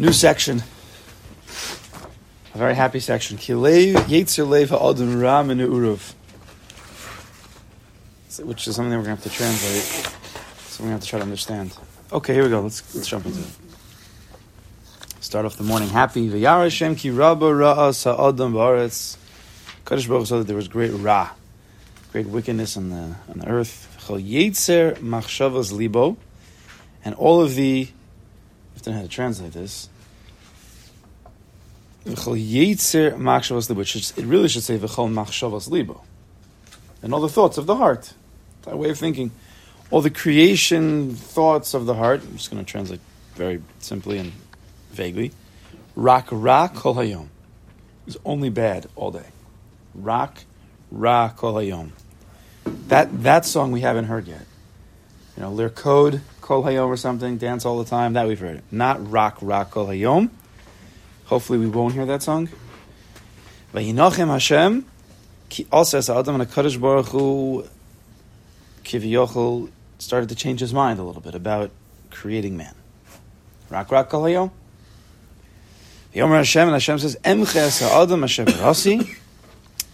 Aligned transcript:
New 0.00 0.12
section. 0.12 0.62
A 2.54 2.58
very 2.58 2.76
happy 2.76 3.00
section. 3.00 3.36
Which 3.36 3.44
is 3.48 3.66
something 8.76 8.96
we're 8.96 9.02
going 9.02 9.04
to 9.04 9.10
have 9.10 9.22
to 9.24 9.30
translate. 9.30 9.82
So 10.68 10.84
we're 10.84 10.90
going 10.90 11.00
to 11.00 11.00
have 11.00 11.00
to 11.00 11.06
try 11.08 11.18
to 11.18 11.24
understand. 11.24 11.76
Okay, 12.12 12.32
here 12.32 12.44
we 12.44 12.48
go. 12.48 12.60
Let's, 12.60 12.94
let's 12.94 13.08
jump 13.08 13.26
into 13.26 13.40
it. 13.40 13.48
Start 15.18 15.44
off 15.44 15.56
the 15.56 15.64
morning 15.64 15.88
happy. 15.88 16.28
V'yara 16.28 16.62
Hashem 16.62 16.94
ki 16.94 17.10
rabba 17.10 17.46
ra'as 17.46 18.04
ha'adam 18.04 18.52
ba'aretz. 18.52 19.16
Kadosh 19.84 20.08
Baruch 20.08 20.28
saw 20.28 20.38
that 20.38 20.46
there 20.46 20.54
was 20.54 20.68
great 20.68 20.92
ra, 20.92 21.30
great 22.12 22.26
wickedness 22.26 22.76
on 22.76 22.90
the, 22.90 23.16
on 23.30 23.38
the 23.38 23.48
earth. 23.48 23.98
Chol 24.06 24.24
Yetzer 24.24 24.96
machshavas 24.98 25.72
libo. 25.72 26.16
And 27.04 27.16
all 27.16 27.42
of 27.42 27.56
the 27.56 27.88
I 28.78 28.84
don't 28.84 28.94
know 28.94 29.00
how 29.00 29.06
to 29.06 29.08
translate 29.08 29.52
this. 29.52 29.88
It 32.06 32.16
really 32.26 32.38
should 32.46 32.80
say 32.80 33.10
v'chol 34.78 35.12
machshavas 35.12 35.68
libo, 35.68 36.02
and 37.02 37.12
all 37.12 37.20
the 37.20 37.28
thoughts 37.28 37.58
of 37.58 37.66
the 37.66 37.74
heart, 37.76 38.14
that 38.62 38.78
way 38.78 38.90
of 38.90 38.98
thinking, 38.98 39.32
all 39.90 40.00
the 40.00 40.10
creation 40.10 41.14
thoughts 41.14 41.74
of 41.74 41.86
the 41.86 41.94
heart. 41.94 42.22
I'm 42.22 42.36
just 42.36 42.50
going 42.50 42.64
to 42.64 42.70
translate 42.70 43.00
very 43.34 43.62
simply 43.80 44.18
and 44.18 44.32
vaguely. 44.92 45.32
Rak 45.96 46.28
ra 46.30 46.68
kol 46.68 46.94
hayom 46.94 47.28
is 48.06 48.16
only 48.24 48.48
bad 48.48 48.86
all 48.94 49.10
day. 49.10 49.26
Rak 49.94 50.44
ra 50.90 51.30
kol 51.30 51.54
hayom. 51.54 51.90
That 52.86 53.22
that 53.24 53.44
song 53.44 53.72
we 53.72 53.80
haven't 53.80 54.04
heard 54.04 54.28
yet. 54.28 54.46
You 55.36 55.42
know, 55.42 55.50
lir 55.50 55.68
code 55.68 56.20
kol 56.48 56.62
hayom 56.62 56.86
or 56.86 56.96
something, 56.96 57.36
dance 57.36 57.66
all 57.66 57.78
the 57.78 57.84
time. 57.84 58.14
That 58.14 58.26
we've 58.26 58.40
heard. 58.40 58.62
Not 58.72 59.10
rock 59.10 59.36
rock 59.42 59.70
kol 59.70 59.86
hayom. 59.86 60.30
Hopefully, 61.26 61.58
we 61.58 61.66
won't 61.66 61.92
hear 61.92 62.06
that 62.06 62.22
song. 62.22 62.48
Vayinochem 63.74 64.28
Hashem. 64.28 64.86
Also, 65.70 65.98
as 65.98 66.08
Adam 66.08 66.40
and 66.40 66.50
Hakadosh 66.50 66.80
Baruch 66.80 67.08
Hu, 67.08 67.64
Kiviyochel 68.82 69.70
started 69.98 70.30
to 70.30 70.34
change 70.34 70.60
his 70.60 70.72
mind 70.72 70.98
a 70.98 71.02
little 71.02 71.20
bit 71.20 71.34
about 71.34 71.70
creating 72.10 72.56
man. 72.56 72.74
Rock 73.68 73.92
rock 73.92 74.08
kol 74.08 74.22
hayom. 74.22 74.50
Yomer 76.14 76.38
Hashem 76.38 76.62
and 76.62 76.72
Hashem 76.72 76.98
says, 76.98 77.16
Emches 77.24 77.82
ha'adam 77.86 78.22
Hashem 78.22 78.46
rasi 78.46 79.16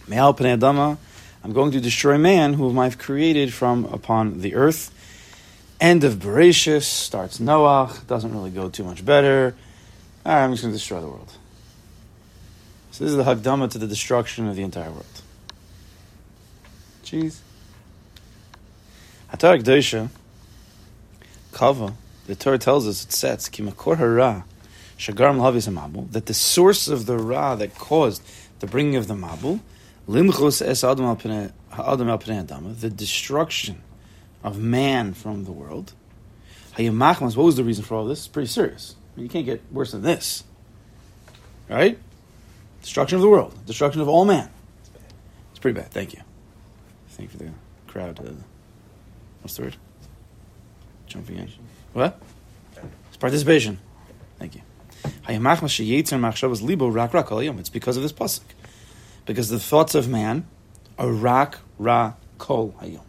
me'al 0.07 0.33
adama. 0.33 0.97
I'm 1.43 1.51
going 1.51 1.71
to 1.71 1.81
destroy 1.81 2.17
man 2.17 2.53
whom 2.53 2.79
I've 2.79 2.97
created 2.97 3.53
from 3.53 3.83
upon 3.85 4.39
the 4.39 4.55
earth. 4.55 4.94
End 5.79 6.03
of 6.03 6.15
Bereshis, 6.15 6.83
starts 6.83 7.39
Noach, 7.39 8.07
doesn't 8.07 8.33
really 8.33 8.49
go 8.49 8.69
too 8.69 8.83
much 8.83 9.03
better. 9.03 9.55
All 10.25 10.33
right, 10.33 10.43
I'm 10.43 10.51
just 10.51 10.63
going 10.63 10.71
to 10.71 10.77
destroy 10.77 11.01
the 11.01 11.07
world. 11.07 11.31
So 12.91 13.03
this 13.03 13.11
is 13.11 13.17
the 13.17 13.23
Hagdama 13.23 13.69
to 13.71 13.77
the 13.77 13.87
destruction 13.87 14.47
of 14.47 14.55
the 14.55 14.63
entire 14.63 14.89
world. 14.89 15.05
Jeez. 17.03 17.39
Hatar 19.29 19.61
Gdosha, 19.61 20.09
Kava, 21.51 21.93
the 22.25 22.35
Torah 22.35 22.57
tells 22.57 22.87
us, 22.87 23.03
it 23.03 23.11
says, 23.11 23.49
Kimakor 23.49 23.97
Hara, 23.97 24.45
Shagaram 24.97 25.37
Lavis 25.37 25.67
Mabul, 25.69 26.09
that 26.11 26.27
the 26.27 26.33
source 26.33 26.87
of 26.87 27.05
the 27.05 27.17
Ra 27.17 27.55
that 27.55 27.75
caused 27.75 28.23
the 28.59 28.67
bringing 28.67 28.95
of 28.95 29.07
the 29.07 29.13
Mabul, 29.13 29.59
Limchus 30.07 30.65
Es 30.65 30.83
Adam 30.85 31.05
Al 31.05 31.17
Adama, 31.17 32.79
the 32.79 32.89
destruction 32.89 33.81
of 34.45 34.59
man 34.59 35.13
from 35.13 35.43
the 35.43 35.51
world. 35.51 35.93
Hayamachmas, 36.77 37.35
what 37.35 37.45
was 37.45 37.55
the 37.55 37.63
reason 37.63 37.83
for 37.83 37.95
all 37.95 38.05
this? 38.05 38.19
It's 38.19 38.27
pretty 38.27 38.47
serious. 38.47 38.95
I 38.95 39.17
mean, 39.17 39.25
you 39.25 39.29
can't 39.29 39.45
get 39.45 39.61
worse 39.71 39.91
than 39.91 40.03
this. 40.03 40.43
Right? 41.67 41.97
Destruction 42.83 43.15
of 43.15 43.23
the 43.23 43.29
world. 43.29 43.57
Destruction 43.65 44.01
of 44.01 44.07
all 44.07 44.23
man. 44.23 44.51
It's 45.49 45.59
pretty 45.59 45.79
bad. 45.79 45.89
Thank 45.89 46.13
you. 46.13 46.21
Thank 47.09 47.33
you 47.33 47.39
for 47.39 47.43
the 47.43 47.51
crowd. 47.87 48.19
Uh, 48.19 48.33
what's 49.41 49.55
the 49.55 49.63
word? 49.63 49.75
Jumping 51.07 51.37
in. 51.37 51.51
What? 51.93 52.21
It's 53.07 53.17
participation. 53.17 53.79
Thank 54.37 54.53
you. 54.53 54.61
It's 55.27 57.69
because 57.69 57.97
of 57.97 58.03
this 58.03 58.13
pasuk. 58.13 58.41
Because 59.25 59.49
the 59.49 59.59
thoughts 59.59 59.95
of 59.95 60.07
man 60.07 60.45
are 60.99 61.11
rak 61.11 61.57
ra 61.79 62.13
kol 62.37 62.75
hayom. 62.79 63.04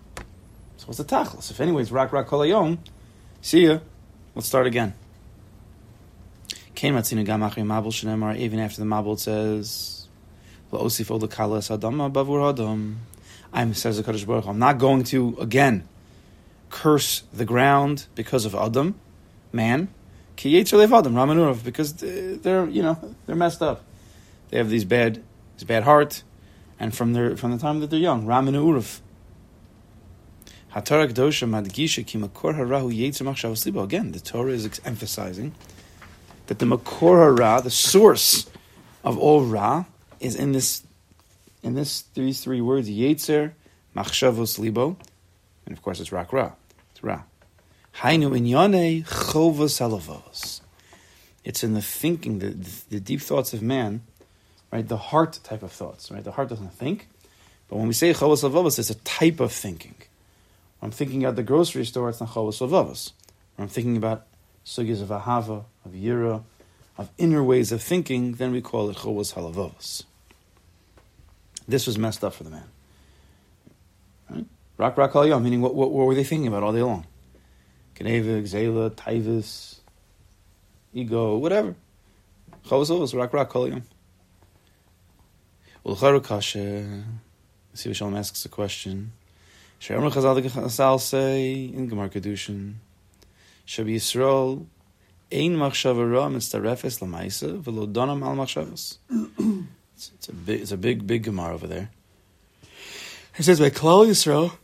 So 0.86 0.91
what's 0.91 0.98
the 0.98 1.04
tachlis? 1.04 1.50
If 1.50 1.60
anyways, 1.60 1.91
rak 1.91 2.12
rak 2.12 2.28
kol 2.28 2.41
hayom, 2.41 2.78
see 3.41 3.66
ya. 3.66 3.80
Let's 4.36 4.47
start 4.47 4.69
again. 4.69 4.94
Even 6.76 6.97
after 6.98 7.16
the 7.16 7.22
Mabul 7.24 9.14
it 9.14 9.20
says, 9.20 10.06
I'm 13.52 13.74
says 13.74 13.97
the 13.97 14.02
Kadosh 14.04 14.26
Baruch 14.26 14.47
I'm 14.47 14.58
not 14.60 14.78
going 14.78 15.02
to 15.04 15.36
again 15.41 15.88
curse 16.70 17.24
the 17.32 17.44
ground 17.44 18.06
because 18.14 18.44
of 18.44 18.54
Adam, 18.54 18.94
man. 19.53 19.88
Because 20.36 21.94
they're 21.94 22.68
you 22.68 22.82
know 22.82 23.14
they're 23.26 23.34
messed 23.34 23.62
up. 23.62 23.82
They 24.50 24.58
have 24.58 24.70
these 24.70 24.84
bad 24.84 25.20
this 25.54 25.64
bad 25.64 25.82
heart, 25.82 26.22
and 26.78 26.94
from 26.94 27.12
their 27.12 27.36
from 27.36 27.50
the 27.50 27.58
time 27.58 27.80
that 27.80 27.91
they're 27.91 27.98
young, 27.98 28.24
Ramanu 30.82 31.69
Urav. 32.53 33.84
Again, 33.84 34.12
the 34.12 34.20
Torah 34.20 34.53
is 34.53 34.81
emphasizing 34.84 35.54
that 36.47 36.59
the 36.59 36.66
makor 36.66 37.38
hara, 37.38 37.62
the 37.62 37.70
source 37.70 38.47
of 39.03 39.19
all 39.19 39.44
ra, 39.44 39.86
is 40.20 40.36
in 40.36 40.53
this 40.53 40.82
in 41.62 41.75
this 41.75 42.03
these 42.15 42.42
three 42.42 42.60
words: 42.60 42.88
yetzer, 42.88 43.53
machshavos 43.97 44.59
libo, 44.59 44.97
and 45.65 45.76
of 45.76 45.82
course 45.82 46.00
it's 46.00 46.12
rak 46.12 46.32
ra. 46.32 46.53
It's 46.91 47.03
ra. 47.03 47.22
Hainu 48.00 48.31
inyane 48.38 49.04
chovas 49.06 49.81
halavos. 49.81 50.60
It's 51.42 51.62
in 51.65 51.75
the 51.75 51.82
thinking, 51.82 52.41
the, 52.41 52.48
the 52.91 53.00
deep 53.00 53.20
thoughts 53.20 53.54
of 53.54 53.62
man, 53.62 54.03
right? 54.72 54.86
The 54.86 54.97
heart 54.97 55.38
type 55.44 55.62
of 55.62 55.70
thoughts, 55.70 56.10
right? 56.10 56.25
The 56.25 56.32
heart 56.32 56.48
doesn't 56.48 56.72
think, 56.75 57.09
but 57.69 57.76
when 57.76 57.86
we 57.86 57.94
say 57.94 58.12
chovas 58.12 58.42
halavos, 58.42 58.78
it's 58.78 58.91
a 58.91 58.97
type 58.97 59.41
of 59.41 59.53
thinking. 59.53 59.94
I'm 60.86 60.92
thinking 60.92 61.24
at 61.24 61.34
the 61.34 61.42
grocery 61.42 61.84
store, 61.84 62.08
it's 62.10 62.20
not 62.20 62.28
chavos 62.28 62.64
avavos. 62.64 63.10
I'm 63.58 63.66
thinking 63.66 63.97
about 63.97 64.28
sugyas 64.64 65.02
of 65.02 65.08
ahava, 65.08 65.64
of 65.84 65.91
yira, 65.91 66.44
of 66.97 67.10
inner 67.19 67.42
ways 67.42 67.72
of 67.72 67.82
thinking, 67.82 68.34
then 68.34 68.52
we 68.52 68.60
call 68.60 68.88
it 68.91 68.98
chavos 68.98 69.34
halavavos. 69.34 70.04
This 71.66 71.88
was 71.88 71.98
messed 71.98 72.22
up 72.22 72.34
for 72.34 72.44
the 72.44 72.50
man. 72.50 74.47
Rak 74.78 74.97
rak 74.97 75.16
al 75.16 75.41
meaning 75.41 75.60
what, 75.60 75.74
what, 75.74 75.91
what, 75.91 76.06
were 76.06 76.14
they 76.14 76.22
thinking 76.22 76.47
about 76.47 76.62
all 76.62 76.72
day 76.72 76.84
long? 76.84 77.04
Geneva, 77.97 78.42
Zela, 78.42 78.88
Taivus, 78.91 79.80
ego, 80.94 81.36
whatever. 81.36 81.74
Chavos 82.64 82.91
avos, 82.91 83.12
rak 83.12 83.32
rak 83.32 83.53
yom. 83.53 83.82
Well, 85.82 86.20
Kasha, 86.20 87.03
see 87.74 87.92
Shalom 87.92 88.14
asks 88.14 88.44
a 88.44 88.48
question. 88.48 89.10
Shalom 89.78 90.10
Chazal 90.10 90.42
Chazal 90.42 90.98
say 90.98 91.66
in 91.66 91.87
Gemara 91.87 92.09
Kedushin, 92.09 92.76
Shabi 93.66 93.97
Yisrael 93.97 94.66
ein 95.31 95.56
machshava 95.56 96.10
ra 96.10 96.28
mitzarefes 96.28 97.00
lamaisa 97.00 97.62
v'lo 97.62 97.86
donam 97.92 98.25
al 98.25 98.34
machshavas. 98.34 98.97
It's 99.94 100.28
a 100.28 100.32
big, 100.32 100.60
it's 100.62 100.72
a 100.72 100.76
big, 100.78 101.06
big 101.06 101.25
Gemara 101.25 101.54
over 101.54 101.66
there. 101.66 101.91
He 103.36 103.42
says 103.42 103.60
by 103.60 103.69
Klal 103.69 104.06
Yisrael, 104.06 104.56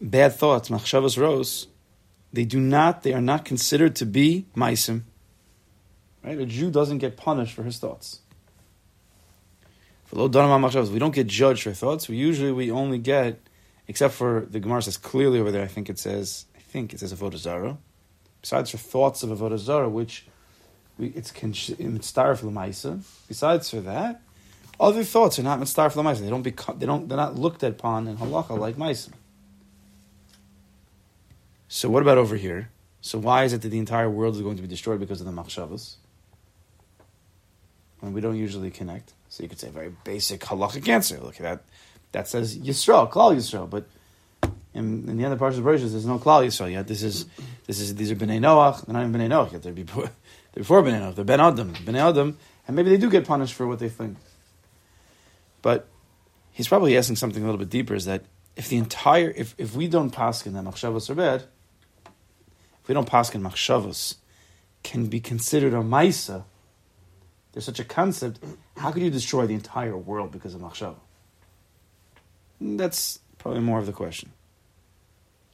bad 0.00 0.34
thoughts, 0.34 0.68
machshavas 0.68 1.18
rose, 1.18 1.66
they 2.32 2.44
do 2.44 2.60
not, 2.60 3.02
they 3.02 3.12
are 3.12 3.20
not 3.20 3.44
considered 3.44 3.96
to 3.96 4.06
be 4.06 4.46
maisim. 4.56 5.02
Right? 6.24 6.38
A 6.38 6.46
Jew 6.46 6.70
doesn't 6.70 6.98
get 6.98 7.16
punished 7.16 7.54
for 7.54 7.64
his 7.64 7.78
thoughts. 7.78 8.19
We 10.12 10.98
don't 10.98 11.14
get 11.14 11.26
judged 11.26 11.62
for 11.62 11.72
thoughts. 11.72 12.08
We 12.08 12.16
usually 12.16 12.52
we 12.52 12.70
only 12.70 12.98
get, 12.98 13.40
except 13.86 14.14
for 14.14 14.46
the 14.50 14.58
Gemara 14.58 14.82
says 14.82 14.96
clearly 14.96 15.38
over 15.38 15.52
there. 15.52 15.62
I 15.62 15.68
think 15.68 15.88
it 15.88 15.98
says. 15.98 16.46
I 16.56 16.60
think 16.60 16.92
it 16.92 17.00
says 17.00 17.12
avodah 17.12 17.36
zara. 17.36 17.78
Besides 18.40 18.70
for 18.70 18.78
thoughts 18.78 19.22
of 19.22 19.30
avodah 19.30 19.58
zara, 19.58 19.88
which 19.88 20.26
we, 20.98 21.08
it's 21.08 21.32
mitzvah 21.42 22.38
lemaisa. 22.42 23.02
Besides 23.28 23.70
for 23.70 23.80
that, 23.82 24.22
other 24.78 25.04
thoughts 25.04 25.38
are 25.38 25.42
not 25.42 25.60
mitzvah 25.60 25.90
lemaisa. 25.90 26.20
They 26.20 26.30
don't 26.30 26.42
become. 26.42 26.78
They 26.78 26.86
don't. 26.86 27.08
They're 27.08 27.16
not 27.16 27.36
looked 27.36 27.62
upon 27.62 28.08
in 28.08 28.16
halacha 28.16 28.58
like 28.58 28.76
maisa. 28.76 29.10
So 31.68 31.88
what 31.88 32.02
about 32.02 32.18
over 32.18 32.34
here? 32.34 32.70
So 33.00 33.18
why 33.18 33.44
is 33.44 33.52
it 33.52 33.62
that 33.62 33.68
the 33.68 33.78
entire 33.78 34.10
world 34.10 34.34
is 34.34 34.42
going 34.42 34.56
to 34.56 34.62
be 34.62 34.68
destroyed 34.68 34.98
because 34.98 35.20
of 35.20 35.26
the 35.26 35.32
machshavas? 35.32 35.94
When 38.00 38.12
we 38.12 38.20
don't 38.20 38.36
usually 38.36 38.72
connect. 38.72 39.14
So 39.30 39.44
you 39.44 39.48
could 39.48 39.60
say 39.60 39.68
a 39.68 39.70
very 39.72 39.92
basic 40.04 40.40
halachic 40.40 40.86
answer. 40.88 41.18
Look 41.18 41.36
at 41.36 41.42
that. 41.42 41.62
That 42.12 42.28
says 42.28 42.58
Yisrael, 42.58 43.10
Klal 43.10 43.34
Yisrael. 43.34 43.70
But 43.70 43.86
in, 44.74 45.08
in 45.08 45.18
the 45.18 45.36
parts 45.36 45.56
of 45.56 45.64
Bereshit, 45.64 45.92
there's 45.92 46.04
no 46.04 46.18
Klal 46.18 46.44
Yisrael 46.44 46.72
yet. 46.72 46.88
This 46.88 47.04
is 47.04 47.26
this 47.66 47.80
is 47.80 47.94
these 47.94 48.10
are 48.10 48.16
Bnei 48.16 48.40
Noach. 48.40 48.84
They're 48.84 48.92
not 48.92 49.06
even 49.06 49.20
Bnei 49.20 49.28
Noach 49.28 49.52
yet. 49.52 49.62
They're 49.62 49.72
before 49.72 50.02
they're 50.52 50.62
before 50.62 50.82
Bnei 50.82 51.00
Noach. 51.00 51.14
They're 51.14 51.24
Ben 51.24 51.40
Adam, 51.40 51.72
Bnei 51.74 52.10
Adam, 52.10 52.36
and 52.66 52.76
maybe 52.76 52.90
they 52.90 52.96
do 52.96 53.08
get 53.08 53.24
punished 53.24 53.54
for 53.54 53.68
what 53.68 53.78
they 53.78 53.88
think. 53.88 54.18
But 55.62 55.86
he's 56.50 56.66
probably 56.66 56.96
asking 56.96 57.16
something 57.16 57.42
a 57.42 57.46
little 57.46 57.58
bit 57.58 57.70
deeper: 57.70 57.94
is 57.94 58.06
that 58.06 58.24
if 58.56 58.68
the 58.68 58.78
entire 58.78 59.30
if 59.36 59.54
if 59.58 59.76
we 59.76 59.86
don't 59.86 60.12
paskin 60.12 60.54
that 60.54 60.64
machshavos 60.64 61.08
are 61.08 61.14
bad, 61.14 61.44
if 62.82 62.88
we 62.88 62.94
don't 62.94 63.08
paskin 63.08 63.42
machshavos 63.42 64.16
can 64.82 65.06
be 65.06 65.20
considered 65.20 65.72
a 65.72 65.76
ma'isa, 65.76 66.44
there's 67.52 67.64
such 67.64 67.78
a 67.78 67.84
concept. 67.84 68.40
How 68.80 68.92
could 68.92 69.02
you 69.02 69.10
destroy 69.10 69.46
the 69.46 69.52
entire 69.52 69.94
world 69.94 70.32
because 70.32 70.54
of 70.54 70.62
machshava? 70.62 70.96
That's 72.58 73.18
probably 73.36 73.60
more 73.60 73.78
of 73.78 73.84
the 73.84 73.92
question. 73.92 74.32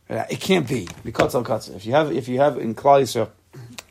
It 0.09 0.41
can't 0.41 0.69
be 0.69 0.87
katza. 0.87 1.75
If 1.75 1.87
you 1.87 1.93
have, 1.93 2.13
if 2.13 2.29
you 2.29 2.39
have 2.39 2.57
in 2.57 2.77
Klal 2.77 3.03
Yisrael, 3.03 3.31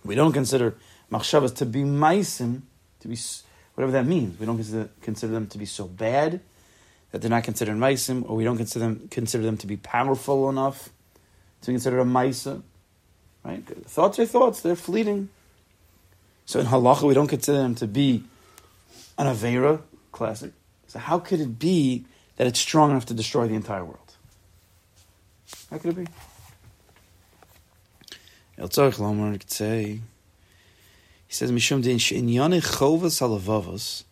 we 0.05 0.15
don't 0.15 0.31
consider 0.31 0.75
machshavas 1.11 1.53
to 1.57 1.65
be 1.65 1.81
meisim, 1.81 2.61
to 3.01 3.09
be 3.09 3.17
whatever 3.73 3.91
that 3.91 4.05
means. 4.05 4.39
We 4.39 4.45
don't 4.45 4.55
consider, 4.55 4.87
consider 5.01 5.33
them 5.33 5.47
to 5.47 5.57
be 5.57 5.65
so 5.65 5.85
bad 5.85 6.39
that 7.11 7.21
they're 7.21 7.29
not 7.29 7.43
considered 7.43 7.75
meisim, 7.75 8.23
or 8.29 8.37
we 8.37 8.45
don't 8.45 8.55
consider 8.55 8.85
them 8.85 9.09
consider 9.11 9.43
them 9.43 9.57
to 9.57 9.67
be 9.67 9.75
powerful 9.75 10.49
enough 10.49 10.91
to 11.59 11.67
be 11.67 11.73
considered 11.73 11.99
a 11.99 12.05
meisa. 12.05 12.61
Right? 13.43 13.65
Thoughts 13.65 14.17
are 14.17 14.25
thoughts; 14.25 14.61
they're 14.61 14.77
fleeting. 14.77 15.27
So 16.45 16.61
in 16.61 16.67
halacha, 16.67 17.03
we 17.03 17.13
don't 17.13 17.27
consider 17.27 17.57
them 17.57 17.75
to 17.75 17.87
be 17.87 18.23
an 19.17 19.27
avera 19.27 19.81
classic. 20.11 20.51
So 20.87 20.99
how 20.99 21.19
could 21.19 21.39
it 21.39 21.59
be 21.59 22.05
that 22.37 22.47
it's 22.47 22.59
strong 22.59 22.91
enough 22.91 23.05
to 23.07 23.13
destroy 23.13 23.47
the 23.47 23.55
entire 23.55 23.83
world? 23.83 24.15
How 25.69 25.77
could 25.77 25.97
it 25.97 26.05
be? 26.05 26.11
El 28.57 28.69
Tzarech 28.69 28.95
Lomar 28.99 29.33
could 29.33 29.51
say, 29.51 29.99
he 31.27 31.33
says, 31.33 31.51
Mishum 31.51 31.81
din 31.81 31.97
she'inyane 31.97 32.61
chovas 32.61 33.19
halavavos 33.19 34.03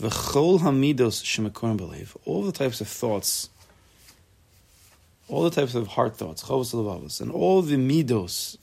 v'chol 0.00 0.60
hamidos 0.60 1.22
shemekorim 1.22 1.76
believe. 1.76 2.16
All 2.24 2.42
the 2.42 2.52
types 2.52 2.80
of 2.80 2.88
thoughts, 2.88 3.50
all 5.28 5.44
the 5.44 5.50
types 5.50 5.74
of 5.74 5.86
heart 5.88 6.16
thoughts, 6.16 6.42
chovas 6.44 6.74
halavavos, 6.74 7.20
and 7.20 7.30
all 7.30 7.62
the 7.62 7.76
midos, 7.76 8.56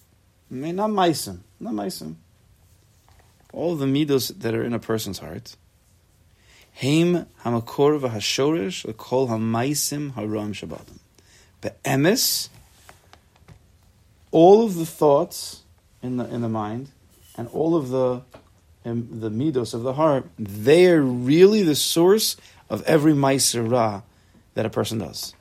not 0.49 0.89
meisim, 0.89 1.39
not 1.59 1.73
meisim, 1.73 2.15
all 3.57 3.75
the 3.75 3.85
midos 3.85 4.39
that 4.39 4.53
are 4.53 4.63
in 4.63 4.73
a 4.73 4.79
person's 4.79 5.19
heart, 5.19 5.55
Heim 6.79 7.25
hamakor 7.43 7.99
v'hashorish 7.99 8.85
l'kol 8.85 9.29
hamaisim 9.29 10.13
haram 10.13 10.53
shabbatim. 10.53 10.99
Be'emes, 11.61 12.49
all 14.29 14.63
of 14.63 14.75
the 14.75 14.85
thoughts 14.85 15.63
in 16.03 16.17
the 16.17 16.25
in 16.25 16.41
the 16.41 16.49
mind 16.49 16.89
and 17.35 17.47
all 17.47 17.75
of 17.75 17.89
the 17.89 18.21
um, 18.85 19.07
the 19.11 19.29
midos 19.29 19.73
of 19.73 19.81
the 19.81 19.93
heart, 19.93 20.29
they 20.37 20.85
are 20.87 21.01
really 21.01 21.63
the 21.63 21.75
source 21.75 22.37
of 22.69 22.83
every 22.83 23.13
meiser 23.13 23.69
ra 23.69 24.03
that 24.53 24.65
a 24.65 24.69
person 24.69 24.99
does. 24.99 25.33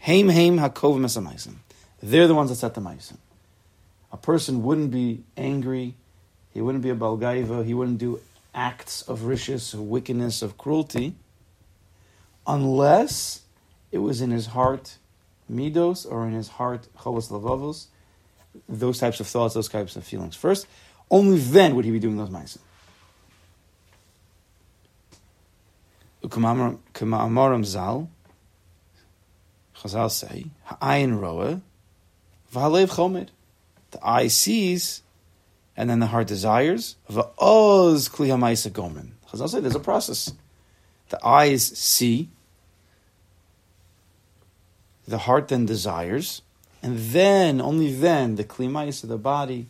Heim 0.00 0.28
heim 0.28 0.58
hakov 0.58 0.98
mesamaisim. 0.98 1.54
They're 2.02 2.28
the 2.28 2.34
ones 2.34 2.50
that 2.50 2.56
set 2.56 2.74
the 2.74 2.82
meisim. 2.82 3.16
A 4.12 4.18
person 4.18 4.62
wouldn't 4.62 4.90
be 4.90 5.22
angry, 5.38 5.94
he 6.52 6.60
wouldn't 6.60 6.82
be 6.82 6.90
a 6.90 6.94
balgaiva, 6.94 7.64
he 7.64 7.74
wouldn't 7.74 7.98
do 7.98 8.20
acts 8.54 9.02
of 9.02 9.24
rishis, 9.24 9.72
of 9.74 9.80
wickedness, 9.80 10.42
of 10.42 10.58
cruelty, 10.58 11.14
unless 12.46 13.42
it 13.90 13.98
was 13.98 14.20
in 14.20 14.30
his 14.30 14.46
heart 14.46 14.98
midos 15.50 16.10
or 16.10 16.26
in 16.26 16.34
his 16.34 16.48
heart 16.48 16.88
chovos 16.98 17.30
lavavos, 17.30 17.86
those 18.68 18.98
types 18.98 19.20
of 19.20 19.26
thoughts, 19.26 19.54
those 19.54 19.68
types 19.68 19.96
of 19.96 20.04
feelings. 20.04 20.36
First, 20.36 20.66
only 21.10 21.38
then 21.38 21.74
would 21.76 21.84
he 21.84 21.90
be 21.90 21.98
doing 21.98 22.16
those 22.16 22.30
ma'asim. 22.30 22.58
Kama 26.30 27.64
zal, 27.64 28.08
Chazal 29.76 30.10
say, 30.10 30.46
ha'ayin 30.64 31.20
roa, 31.20 31.60
v'halev 32.54 32.90
chomed. 32.90 33.28
The 33.90 34.06
eye 34.06 34.28
sees, 34.28 35.02
and 35.76 35.88
then 35.88 36.00
the 36.00 36.06
heart 36.06 36.26
desires. 36.26 36.96
V'oz 37.10 38.10
kli 38.10 38.72
gomen. 38.72 39.14
Chazal 39.30 39.48
say 39.48 39.60
there's 39.60 39.74
a 39.74 39.80
process. 39.80 40.32
The 41.08 41.24
eyes 41.26 41.66
see, 41.66 42.30
the 45.06 45.18
heart 45.18 45.48
then 45.48 45.66
desires, 45.66 46.42
and 46.82 46.98
then, 46.98 47.60
only 47.60 47.94
then, 47.94 48.36
the 48.36 48.44
klimais 48.44 49.02
of 49.02 49.08
the 49.08 49.18
body, 49.18 49.68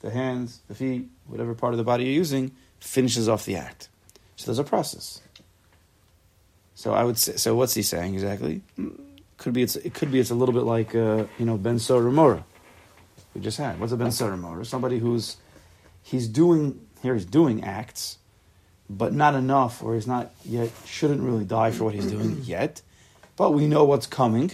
the 0.00 0.10
hands, 0.10 0.60
the 0.68 0.74
feet, 0.74 1.08
whatever 1.26 1.54
part 1.54 1.72
of 1.72 1.78
the 1.78 1.84
body 1.84 2.04
you're 2.04 2.12
using, 2.12 2.52
finishes 2.78 3.28
off 3.28 3.44
the 3.44 3.56
act. 3.56 3.88
So 4.36 4.46
there's 4.46 4.58
a 4.58 4.64
process. 4.64 5.20
So 6.74 6.92
I 6.92 7.04
would 7.04 7.18
say, 7.18 7.36
so 7.36 7.54
what's 7.54 7.74
he 7.74 7.82
saying 7.82 8.14
exactly? 8.14 8.62
Could 9.38 9.52
be 9.52 9.62
it's, 9.62 9.76
it 9.76 9.94
could 9.94 10.10
be 10.10 10.20
it's 10.20 10.30
a 10.30 10.34
little 10.34 10.54
bit 10.54 10.64
like, 10.64 10.94
uh, 10.94 11.24
you 11.38 11.46
know, 11.46 11.56
Ben 11.56 11.76
Soramora 11.76 12.44
we 13.34 13.40
just 13.40 13.58
had. 13.58 13.80
What's 13.80 13.92
a 13.92 13.96
Ben 13.96 14.08
Soramora? 14.08 14.66
Somebody 14.66 14.98
who's, 14.98 15.36
he's 16.02 16.28
doing, 16.28 16.80
here 17.02 17.14
he's 17.14 17.24
doing 17.24 17.64
acts, 17.64 18.18
but 18.88 19.12
not 19.12 19.34
enough, 19.34 19.82
or 19.82 19.94
he's 19.94 20.06
not 20.06 20.32
yet, 20.44 20.70
shouldn't 20.86 21.22
really 21.22 21.44
die 21.44 21.70
for 21.70 21.84
what 21.84 21.94
he's 21.94 22.06
doing 22.06 22.40
yet, 22.44 22.82
but 23.36 23.52
we 23.52 23.66
know 23.66 23.84
what's 23.84 24.06
coming. 24.06 24.52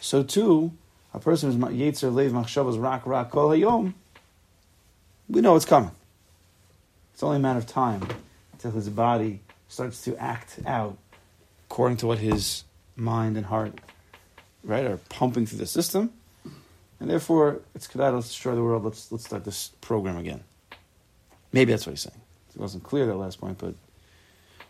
So 0.00 0.22
too, 0.22 0.72
a 1.12 1.18
person 1.18 1.52
who's 1.52 1.72
Yetzer 1.72 2.12
Lev 2.12 2.32
Machshavas 2.32 2.80
Rak 2.80 3.06
Rak 3.06 3.30
Kol 3.30 3.50
Hayom, 3.50 3.94
we 5.28 5.40
know 5.40 5.56
it's 5.56 5.64
coming. 5.64 5.92
It's 7.12 7.22
only 7.22 7.36
a 7.36 7.40
matter 7.40 7.58
of 7.58 7.66
time 7.66 8.06
until 8.52 8.72
his 8.72 8.88
body 8.88 9.40
starts 9.68 10.02
to 10.04 10.16
act 10.16 10.58
out 10.66 10.98
according 11.66 11.96
to 11.98 12.06
what 12.06 12.18
his 12.18 12.64
mind 12.96 13.36
and 13.36 13.46
heart, 13.46 13.80
right, 14.62 14.84
are 14.84 14.98
pumping 15.08 15.46
through 15.46 15.58
the 15.58 15.66
system. 15.66 16.12
And 17.00 17.10
therefore, 17.10 17.60
it's 17.74 17.86
Kedai, 17.86 18.14
let's 18.14 18.28
destroy 18.28 18.54
the 18.54 18.62
world, 18.62 18.84
let's, 18.84 19.10
let's 19.10 19.24
start 19.24 19.44
this 19.44 19.72
program 19.80 20.16
again. 20.16 20.44
Maybe 21.52 21.72
that's 21.72 21.86
what 21.86 21.92
he's 21.92 22.00
saying. 22.00 22.20
It 22.54 22.60
wasn't 22.60 22.84
clear 22.84 23.06
that 23.06 23.16
last 23.16 23.40
point, 23.40 23.58
but 23.58 23.74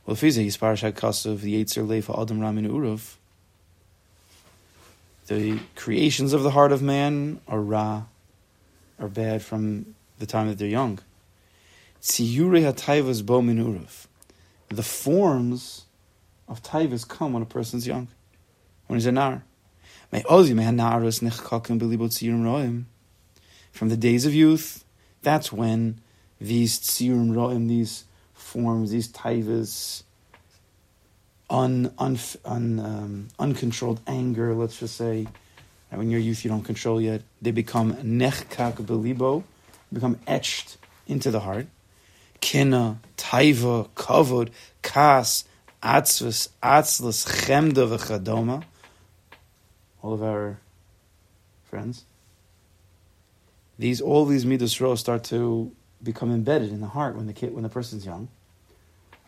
well, 0.07 0.15
a 0.15 0.17
Yisparish 0.17 0.93
HaKasav, 0.93 1.41
the 1.41 1.65
Yetzer 1.65 1.87
Lev 1.87 2.11
Adam 2.11 2.41
Ramin 2.41 2.69
Uruv, 2.69 3.15
the 5.27 5.59
creations 5.75 6.35
of 6.35 6.43
the 6.43 6.51
heart 6.51 6.73
of 6.73 6.83
man 6.83 7.41
are 7.49 7.61
ra, 7.61 8.03
are 8.99 9.09
bad 9.09 9.43
from 9.43 9.95
the 10.19 10.27
time 10.27 10.49
that 10.49 10.59
they're 10.59 10.69
young. 10.69 10.99
Tziyure 12.03 12.71
hataivas 12.71 13.25
bo 13.25 13.41
minurav. 13.41 14.07
The 14.69 14.83
forms 14.83 15.85
of 16.47 16.63
taivas 16.63 17.09
come 17.09 17.33
when 17.33 17.43
a 17.43 17.47
person's 17.47 17.87
young, 17.87 18.09
when 18.87 18.99
he's 18.99 19.07
a 19.07 19.13
nar. 19.13 19.43
From 23.73 23.89
the 23.89 23.97
days 23.97 24.27
of 24.27 24.35
youth, 24.35 24.85
that's 25.23 25.53
when 25.53 26.01
these 26.41 26.79
tsirum 26.79 27.31
roim, 27.31 27.69
these 27.69 28.05
forms, 28.35 28.91
these 28.91 29.09
taivas, 29.09 30.03
un, 31.51 31.93
un, 31.99 32.19
un 32.45 32.81
um, 32.81 33.29
uncontrolled 33.39 34.01
anger, 34.07 34.55
let's 34.55 34.79
just 34.79 34.97
say, 34.97 35.27
and 35.91 35.99
when 35.99 36.11
you're 36.11 36.21
youth 36.21 36.45
you 36.45 36.51
don't 36.51 36.63
control 36.63 37.01
yet, 37.01 37.23
they 37.41 37.51
become 37.51 37.95
nechkak 37.95 38.75
belibo, 38.75 39.45
become 39.93 40.19
etched 40.27 40.77
into 41.07 41.31
the 41.31 41.41
heart. 41.41 41.67
Kina, 42.41 42.99
taiva, 43.17 43.89
kavod, 43.91 44.51
kas, 44.83 45.45
atzvus, 45.83 46.49
atzlus, 46.63 47.27
chemda, 47.27 47.89
v'chadoma. 47.89 48.65
All 50.05 50.13
of 50.13 50.23
our 50.23 50.61
friends. 51.63 52.05
These, 53.79 54.03
all 54.03 54.27
these 54.27 54.45
midas 54.45 54.79
ro 54.79 54.97
start 54.97 55.25
to 55.25 55.73
become 56.03 56.31
embedded 56.31 56.71
in 56.71 56.83
the 56.83 56.89
heart 56.89 57.17
when 57.17 57.27
the 57.27 57.33
kid, 57.33 57.55
when 57.55 57.63
the 57.63 57.71
person's 57.71 58.05
young. 58.05 58.29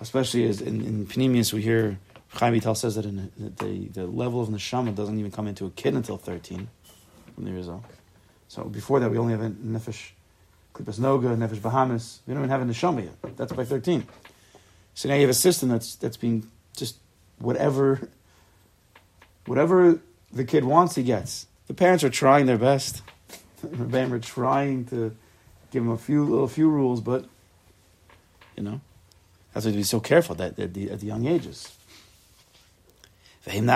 Especially 0.01 0.47
as 0.47 0.61
in, 0.61 0.83
in 0.83 1.07
Panemius 1.07 1.55
we 1.55 1.63
hear 1.63 1.99
Chaim 2.29 2.53
Vital 2.53 2.75
says 2.75 2.97
that 2.97 3.07
in 3.07 3.31
the, 3.39 3.65
the, 3.65 3.89
the, 3.89 4.07
level 4.07 4.43
of 4.43 4.51
neshama 4.51 4.95
doesn't 4.95 5.19
even 5.19 5.31
come 5.31 5.47
into 5.47 5.65
a 5.65 5.71
kid 5.71 5.95
until 5.95 6.19
13 6.19 6.69
from 7.35 7.45
the 7.47 7.53
result. 7.53 7.83
So 8.49 8.65
before 8.65 9.01
that, 9.01 9.11
we 9.11 9.17
only 9.17 9.33
have 9.33 9.41
a 9.41 9.49
nefesh 9.49 10.11
klipas 10.75 11.01
noga, 11.01 11.35
nefesh 11.35 11.63
bahamas. 11.63 12.21
We 12.27 12.35
don't 12.35 12.43
even 12.43 12.51
have 12.51 12.61
a 12.61 12.67
neshama 12.67 13.05
yet. 13.05 13.37
That's 13.39 13.55
by 13.55 13.65
13. 13.65 14.07
So 14.93 15.09
now 15.09 15.15
you 15.15 15.23
have 15.23 15.31
a 15.31 15.35
system 15.35 15.71
that's 15.71 15.95
that's 15.97 16.19
being 16.19 16.47
just 16.77 16.99
whatever 17.39 18.11
whatever 19.47 20.01
the 20.33 20.45
kid 20.45 20.65
wants, 20.65 20.95
he 20.95 21.03
gets. 21.03 21.47
The 21.67 21.75
parents 21.75 22.05
are 22.05 22.11
trying 22.11 22.47
their 22.47 22.59
best. 22.59 23.03
We're 23.63 24.19
trying 24.19 24.85
to 24.87 25.17
give 25.71 25.83
him 25.83 25.91
a 25.91 25.99
few 25.99 26.25
little 26.25 26.49
few 26.49 26.69
rules, 26.69 27.01
but 27.01 27.27
you 28.57 28.63
know 28.63 28.81
that's 29.53 29.67
why 29.67 29.73
to 29.73 29.79
be 29.79 29.83
so 29.83 30.01
careful 30.01 30.35
that 30.37 30.59
at 30.59 30.75
the, 30.75 30.91
at 30.91 31.01
the 31.01 31.07
young 31.07 31.27
ages. 31.27 31.77
And 33.47 33.69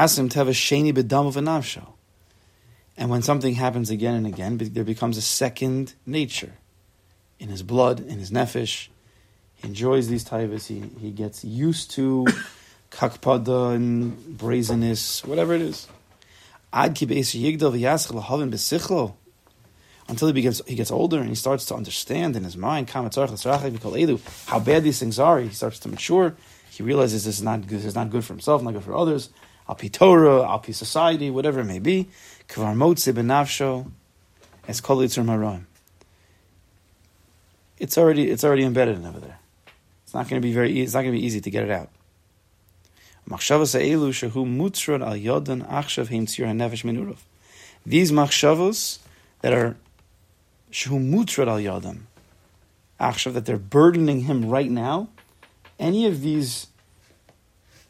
when 3.08 3.22
something 3.22 3.54
happens 3.54 3.88
again 3.88 4.14
and 4.14 4.26
again, 4.26 4.58
there 4.58 4.84
becomes 4.84 5.16
a 5.16 5.22
second 5.22 5.94
nature 6.04 6.52
in 7.38 7.48
his 7.48 7.62
blood, 7.62 8.00
in 8.00 8.18
his 8.18 8.30
nefesh. 8.30 8.88
He 9.54 9.68
enjoys 9.68 10.08
these 10.08 10.24
taivas. 10.24 10.66
He, 10.66 10.80
he 11.00 11.10
gets 11.12 11.44
used 11.44 11.92
to 11.92 12.26
kakpada 12.90 13.74
and 13.74 14.36
brazenness, 14.36 15.24
whatever 15.24 15.54
it 15.54 15.62
is. 15.62 15.88
Until 16.72 17.06
he 20.26 20.32
begins, 20.32 20.62
he 20.66 20.74
gets 20.74 20.90
older 20.90 21.18
and 21.18 21.28
he 21.28 21.34
starts 21.34 21.66
to 21.66 21.74
understand 21.74 22.36
in 22.36 22.44
his 22.44 22.56
mind 22.56 22.90
how 22.90 23.08
bad 23.08 24.82
these 24.82 24.98
things 24.98 25.18
are. 25.18 25.40
He 25.40 25.50
starts 25.50 25.78
to 25.80 25.88
mature. 25.88 26.36
He 26.70 26.82
realizes 26.82 27.24
this 27.24 27.38
is 27.38 27.42
not 27.42 27.66
this 27.66 27.84
is 27.84 27.94
not 27.94 28.10
good 28.10 28.24
for 28.24 28.32
himself, 28.32 28.62
not 28.62 28.74
good 28.74 28.84
for 28.84 28.96
others. 28.96 29.30
Al 29.68 29.74
pi 29.74 29.88
Torah, 29.88 30.48
al 30.48 30.60
pi 30.60 30.72
society, 30.72 31.30
whatever 31.30 31.60
it 31.60 31.64
may 31.64 31.78
be. 31.78 32.08
Kvar 32.48 32.74
motze 32.74 33.12
benafsho, 33.12 33.90
es 34.66 34.80
kol 34.80 35.02
It's 37.78 37.98
already 37.98 38.30
it's 38.30 38.44
already 38.44 38.64
embedded 38.64 38.96
in 38.96 39.06
over 39.06 39.20
there. 39.20 39.38
It's 40.04 40.14
not 40.14 40.28
going 40.28 40.42
to 40.42 40.46
be 40.46 40.52
very. 40.52 40.80
It's 40.80 40.94
not 40.94 41.02
going 41.02 41.14
to 41.14 41.20
be 41.20 41.24
easy 41.24 41.40
to 41.40 41.50
get 41.50 41.64
it 41.64 41.70
out. 41.70 41.90
These 43.30 43.38
machshavos 48.10 48.98
that 49.42 49.52
are 49.52 49.76
shehu 50.72 50.98
mutrod 50.98 51.46
al 51.46 51.58
yodan 51.58 52.00
achshav 53.00 53.34
that 53.34 53.46
they're 53.46 53.56
burdening 53.56 54.22
him 54.22 54.48
right 54.48 54.70
now. 54.70 55.08
Any 55.78 56.06
of 56.06 56.22
these 56.22 56.66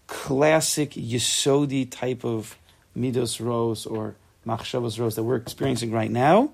classic 0.07 0.91
yesodi 0.91 1.91
type 1.91 2.23
of 2.23 2.59
midos 2.97 3.45
rose 3.45 3.87
or 3.87 4.17
machshavos 4.47 5.01
rose 5.01 5.17
that 5.17 5.23
we're 5.23 5.37
experiencing 5.37 5.91
right 5.91 6.11
now, 6.11 6.53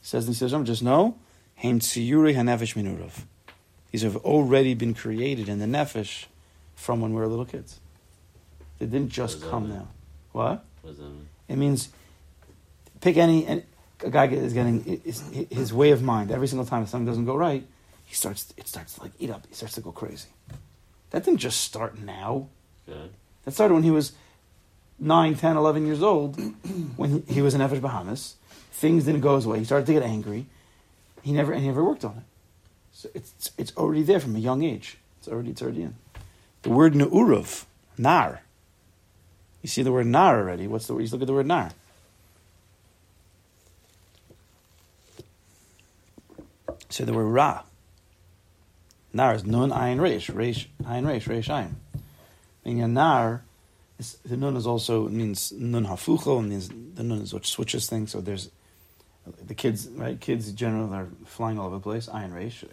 says 0.00 0.26
the 0.26 0.32
Nisajam, 0.32 0.64
just 0.64 0.82
know, 0.82 1.16
heim 1.56 1.80
tziyuri 1.80 2.36
hanefesh 2.36 2.74
minurov. 2.80 3.24
These 3.90 4.02
have 4.02 4.16
already 4.16 4.74
been 4.74 4.94
created 4.94 5.48
in 5.48 5.58
the 5.58 5.66
nefesh 5.66 6.26
from 6.76 7.00
when 7.00 7.12
we 7.12 7.20
were 7.20 7.26
little 7.26 7.44
kids. 7.44 7.80
They 8.78 8.86
didn't 8.86 9.10
just 9.10 9.42
come 9.42 9.68
now. 9.68 9.88
What? 10.32 10.64
what 10.82 10.94
it 11.48 11.56
means 11.56 11.88
pick 13.00 13.16
any, 13.16 13.62
a 14.00 14.10
guy 14.10 14.26
is 14.26 14.52
getting 14.52 15.00
his, 15.04 15.22
his, 15.50 15.72
way 15.72 15.90
of 15.90 16.02
mind 16.02 16.30
every 16.30 16.48
single 16.48 16.66
time 16.66 16.86
something 16.86 17.06
doesn't 17.06 17.24
go 17.24 17.36
right. 17.36 17.66
He 18.04 18.14
starts. 18.14 18.52
It 18.56 18.68
starts 18.68 18.94
to 18.94 19.02
like 19.02 19.12
eat 19.18 19.30
up. 19.30 19.46
He 19.48 19.54
starts 19.54 19.74
to 19.74 19.80
go 19.80 19.92
crazy. 19.92 20.28
That 21.10 21.24
didn't 21.24 21.40
just 21.40 21.60
start 21.60 21.98
now. 21.98 22.48
Good. 22.86 23.10
That 23.44 23.52
started 23.52 23.74
when 23.74 23.82
he 23.82 23.90
was 23.90 24.12
9, 24.98 25.34
10, 25.34 25.56
11 25.56 25.86
years 25.86 26.02
old, 26.02 26.36
when 26.96 27.22
he, 27.26 27.34
he 27.34 27.42
was 27.42 27.54
in 27.54 27.60
Nefesh 27.60 27.80
Bahamas. 27.80 28.36
Things 28.72 29.04
didn't 29.04 29.22
go 29.22 29.36
his 29.36 29.46
way. 29.46 29.58
He 29.58 29.64
started 29.64 29.86
to 29.86 29.92
get 29.92 30.02
angry. 30.02 30.46
He 31.22 31.32
never, 31.32 31.52
and 31.52 31.62
he 31.62 31.68
never 31.68 31.82
worked 31.82 32.04
on 32.04 32.18
it. 32.18 32.24
So 32.92 33.08
it's, 33.14 33.50
it's 33.58 33.76
already 33.76 34.02
there 34.02 34.20
from 34.20 34.36
a 34.36 34.38
young 34.38 34.62
age. 34.62 34.98
It's 35.18 35.28
already, 35.28 35.50
it's 35.50 35.62
already 35.62 35.82
in. 35.82 35.94
The 36.62 36.70
word 36.70 36.94
ne'urav, 36.94 37.64
nar, 37.98 38.42
you 39.66 39.68
see 39.68 39.82
the 39.82 39.90
word 39.90 40.06
nar 40.06 40.38
already. 40.38 40.68
What's 40.68 40.86
the 40.86 40.94
word? 40.94 41.02
You 41.02 41.08
look 41.08 41.22
at 41.22 41.26
the 41.26 41.32
word 41.32 41.46
nar. 41.46 41.72
So 46.88 47.04
the 47.04 47.12
word 47.12 47.24
ra. 47.24 47.64
Nar 49.12 49.34
is 49.34 49.44
nun 49.44 49.70
ayin 49.70 50.00
resh, 50.00 50.30
resh 50.30 50.68
ayin 50.84 51.04
resh, 51.04 51.26
resh 51.26 51.48
ayin. 51.48 51.72
Meaning 52.64 52.94
nar, 52.94 53.42
is, 53.98 54.18
the 54.24 54.36
nun 54.36 54.56
is 54.56 54.68
also 54.68 55.08
means 55.08 55.50
nun 55.50 55.84
hafucho, 55.84 56.38
and 56.38 56.50
means 56.50 56.68
the 56.68 57.02
nun 57.02 57.18
is 57.18 57.34
what 57.34 57.44
switches 57.44 57.88
things. 57.88 58.12
So 58.12 58.20
there's 58.20 58.50
the 59.44 59.54
kids, 59.54 59.88
right? 59.88 60.20
Kids 60.20 60.52
generally 60.52 60.96
are 60.96 61.08
flying 61.24 61.58
all 61.58 61.66
over 61.66 61.74
the 61.74 61.80
place. 61.80 62.06
Ayin 62.06 62.32
resh, 62.32 62.64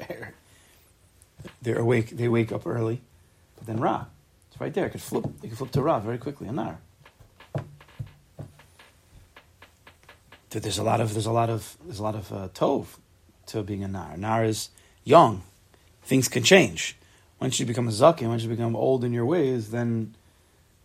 they're 1.63 1.79
awake. 1.79 2.12
They 2.12 2.27
wake 2.27 2.51
up 2.51 2.67
early, 2.67 3.01
but 3.57 3.65
then 3.65 3.79
ra. 3.79 4.05
It's 4.53 4.62
right 4.62 4.72
there. 4.72 4.86
I 4.86 4.89
could 4.89 5.01
flip. 5.01 5.25
You 5.41 5.50
could 5.50 5.57
flip 5.57 5.72
to 5.72 5.81
Rav 5.81 6.03
very 6.03 6.19
quickly. 6.19 6.48
A 6.48 6.51
nar. 6.51 6.77
There's 10.51 10.77
a 10.77 10.83
lot 10.83 11.01
of 11.01 11.12
there's 11.13 11.25
a 11.25 11.31
lot 11.31 11.50
of 11.50 11.75
there's 11.83 11.98
a 11.98 12.03
lot 12.03 12.13
of 12.13 12.31
uh, 12.31 12.50
tov 12.53 12.86
to 13.48 13.63
being 13.63 13.83
a 13.83 13.88
nar. 13.88 14.15
Nar 14.15 14.45
is 14.45 14.69
young. 15.03 15.41
Things 16.03 16.27
can 16.27 16.43
change. 16.43 16.95
Once 17.39 17.60
you 17.60 17.65
become 17.65 17.88
a 17.88 17.91
zakin, 17.91 18.27
once 18.27 18.43
you 18.43 18.50
become 18.50 18.75
old 18.75 19.03
in 19.03 19.12
your 19.12 19.25
ways, 19.25 19.72
then 19.72 20.13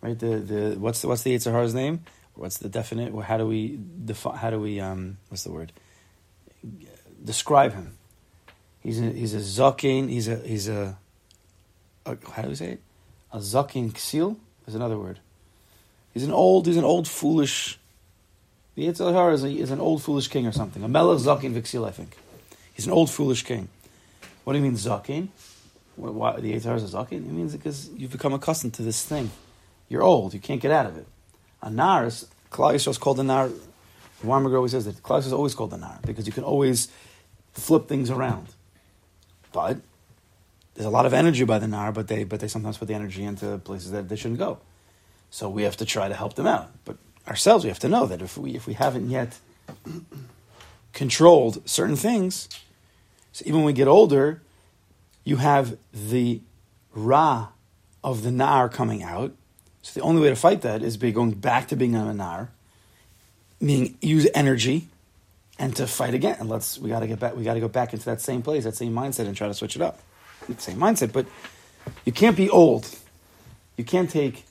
right 0.01 0.17
the, 0.17 0.37
the 0.39 0.75
what's 0.79 1.03
the 1.03 1.07
what's 1.07 1.21
the 1.21 1.35
Yitzhar's 1.35 1.75
name? 1.75 2.03
What's 2.33 2.57
the 2.57 2.69
definite? 2.69 3.13
How 3.21 3.37
do 3.37 3.45
we 3.45 3.79
define? 4.03 4.35
How 4.35 4.49
do 4.49 4.59
we 4.59 4.79
um? 4.79 5.17
What's 5.27 5.43
the 5.43 5.51
word? 5.51 5.73
Describe 7.23 7.73
him. 7.73 7.99
He's 8.81 8.99
a, 8.99 9.11
he's 9.11 9.35
a 9.35 9.37
zakin. 9.61 10.09
He's 10.09 10.27
a 10.27 10.37
he's 10.37 10.67
a, 10.67 10.97
a 12.07 12.17
how 12.31 12.41
do 12.41 12.49
we 12.49 12.55
say 12.55 12.71
it? 12.71 12.81
A 13.31 13.37
zakin 13.37 13.91
ksil 13.91 14.35
is 14.67 14.75
another 14.75 14.97
word. 14.97 15.19
He's 16.13 16.23
an 16.23 16.31
old, 16.31 16.67
he's 16.67 16.77
an 16.77 16.83
old 16.83 17.07
foolish. 17.07 17.79
The 18.75 18.87
Yitzhar 18.87 19.33
is, 19.33 19.43
is 19.43 19.71
an 19.71 19.79
old 19.79 20.01
foolish 20.01 20.27
king 20.27 20.47
or 20.47 20.51
something. 20.51 20.83
A 20.83 20.87
melech 20.87 21.19
zakin 21.19 21.53
viksil, 21.53 21.87
I 21.87 21.91
think. 21.91 22.17
He's 22.73 22.85
an 22.85 22.91
old 22.91 23.09
foolish 23.09 23.43
king. 23.43 23.67
What 24.43 24.53
do 24.53 24.59
you 24.59 24.63
mean 24.63 24.75
zakin? 24.75 25.29
Why 25.95 26.39
the 26.39 26.53
Yitzhar 26.53 26.75
is 26.77 26.93
a 26.93 26.97
zakin? 26.97 27.17
It 27.17 27.31
means 27.31 27.55
because 27.55 27.89
you've 27.95 28.11
become 28.11 28.33
accustomed 28.33 28.73
to 28.75 28.81
this 28.81 29.03
thing. 29.03 29.31
You're 29.89 30.03
old. 30.03 30.33
You 30.33 30.39
can't 30.39 30.61
get 30.61 30.71
out 30.71 30.85
of 30.85 30.97
it. 30.97 31.05
A 31.61 31.69
nar 31.69 32.05
is 32.05 32.27
Klal 32.51 32.73
is 32.73 32.97
called 32.97 33.19
a 33.19 33.23
nar. 33.23 33.49
Warmager 34.23 34.55
always 34.55 34.71
says 34.71 34.85
that 34.85 35.01
Klal 35.03 35.19
is 35.19 35.33
always 35.33 35.55
called 35.55 35.73
a 35.73 35.77
nar 35.77 35.99
because 36.05 36.25
you 36.25 36.33
can 36.33 36.43
always 36.43 36.89
flip 37.53 37.87
things 37.87 38.09
around. 38.09 38.47
But 39.51 39.77
there's 40.79 40.87
a 40.87 40.91
lot 40.91 41.05
of 41.05 41.13
energy 41.13 41.43
by 41.43 41.59
the 41.59 41.67
Nar, 41.67 41.91
but 41.91 42.07
they 42.07 42.23
but 42.23 42.39
they 42.39 42.47
sometimes 42.47 42.77
put 42.77 42.87
the 42.87 42.93
energy 42.93 43.25
into 43.25 43.57
places 43.57 43.91
that 43.91 44.07
they 44.07 44.15
shouldn't 44.15 44.39
go. 44.39 44.59
So 45.29 45.49
we 45.49 45.63
have 45.63 45.75
to 45.75 45.85
try 45.85 46.07
to 46.07 46.13
help 46.15 46.35
them 46.35 46.47
out. 46.47 46.71
But 46.85 46.95
ourselves, 47.27 47.65
we 47.65 47.69
have 47.69 47.79
to 47.79 47.89
know 47.89 48.05
that 48.05 48.21
if 48.21 48.37
we 48.37 48.55
if 48.55 48.65
we 48.65 48.75
haven't 48.75 49.09
yet 49.09 49.39
controlled 50.93 51.67
certain 51.67 51.97
things, 51.97 52.47
so 53.33 53.43
even 53.45 53.59
when 53.59 53.65
we 53.65 53.73
get 53.73 53.89
older, 53.89 54.41
you 55.25 55.35
have 55.35 55.77
the 55.93 56.39
Ra 56.93 57.49
of 58.01 58.23
the 58.23 58.31
Nar 58.31 58.69
coming 58.69 59.03
out. 59.03 59.33
So 59.81 59.99
the 59.99 60.05
only 60.05 60.21
way 60.21 60.29
to 60.29 60.35
fight 60.37 60.61
that 60.61 60.81
is 60.81 60.95
by 60.95 61.09
going 61.09 61.31
back 61.31 61.67
to 61.67 61.75
being 61.75 61.93
a 61.93 62.13
Nar, 62.13 62.51
meaning 63.59 63.97
use 64.01 64.29
energy 64.33 64.87
and 65.57 65.75
to 65.75 65.87
fight 65.87 66.13
again. 66.13 66.37
And 66.39 66.47
let's 66.47 66.79
we 66.79 66.87
gotta 66.87 67.05
get 67.05 67.19
back 67.19 67.35
we 67.35 67.43
gotta 67.43 67.59
go 67.59 67.67
back 67.67 67.91
into 67.91 68.05
that 68.05 68.21
same 68.21 68.41
place, 68.41 68.63
that 68.63 68.77
same 68.77 68.93
mindset 68.93 69.27
and 69.27 69.35
try 69.35 69.49
to 69.49 69.53
switch 69.53 69.75
it 69.75 69.81
up 69.81 69.99
the 70.57 70.63
same 70.63 70.77
mindset, 70.77 71.11
but 71.11 71.25
you 72.05 72.11
can't 72.11 72.37
be 72.37 72.49
old. 72.49 72.87
You 73.77 73.83
can't 73.83 74.09
take 74.09 74.45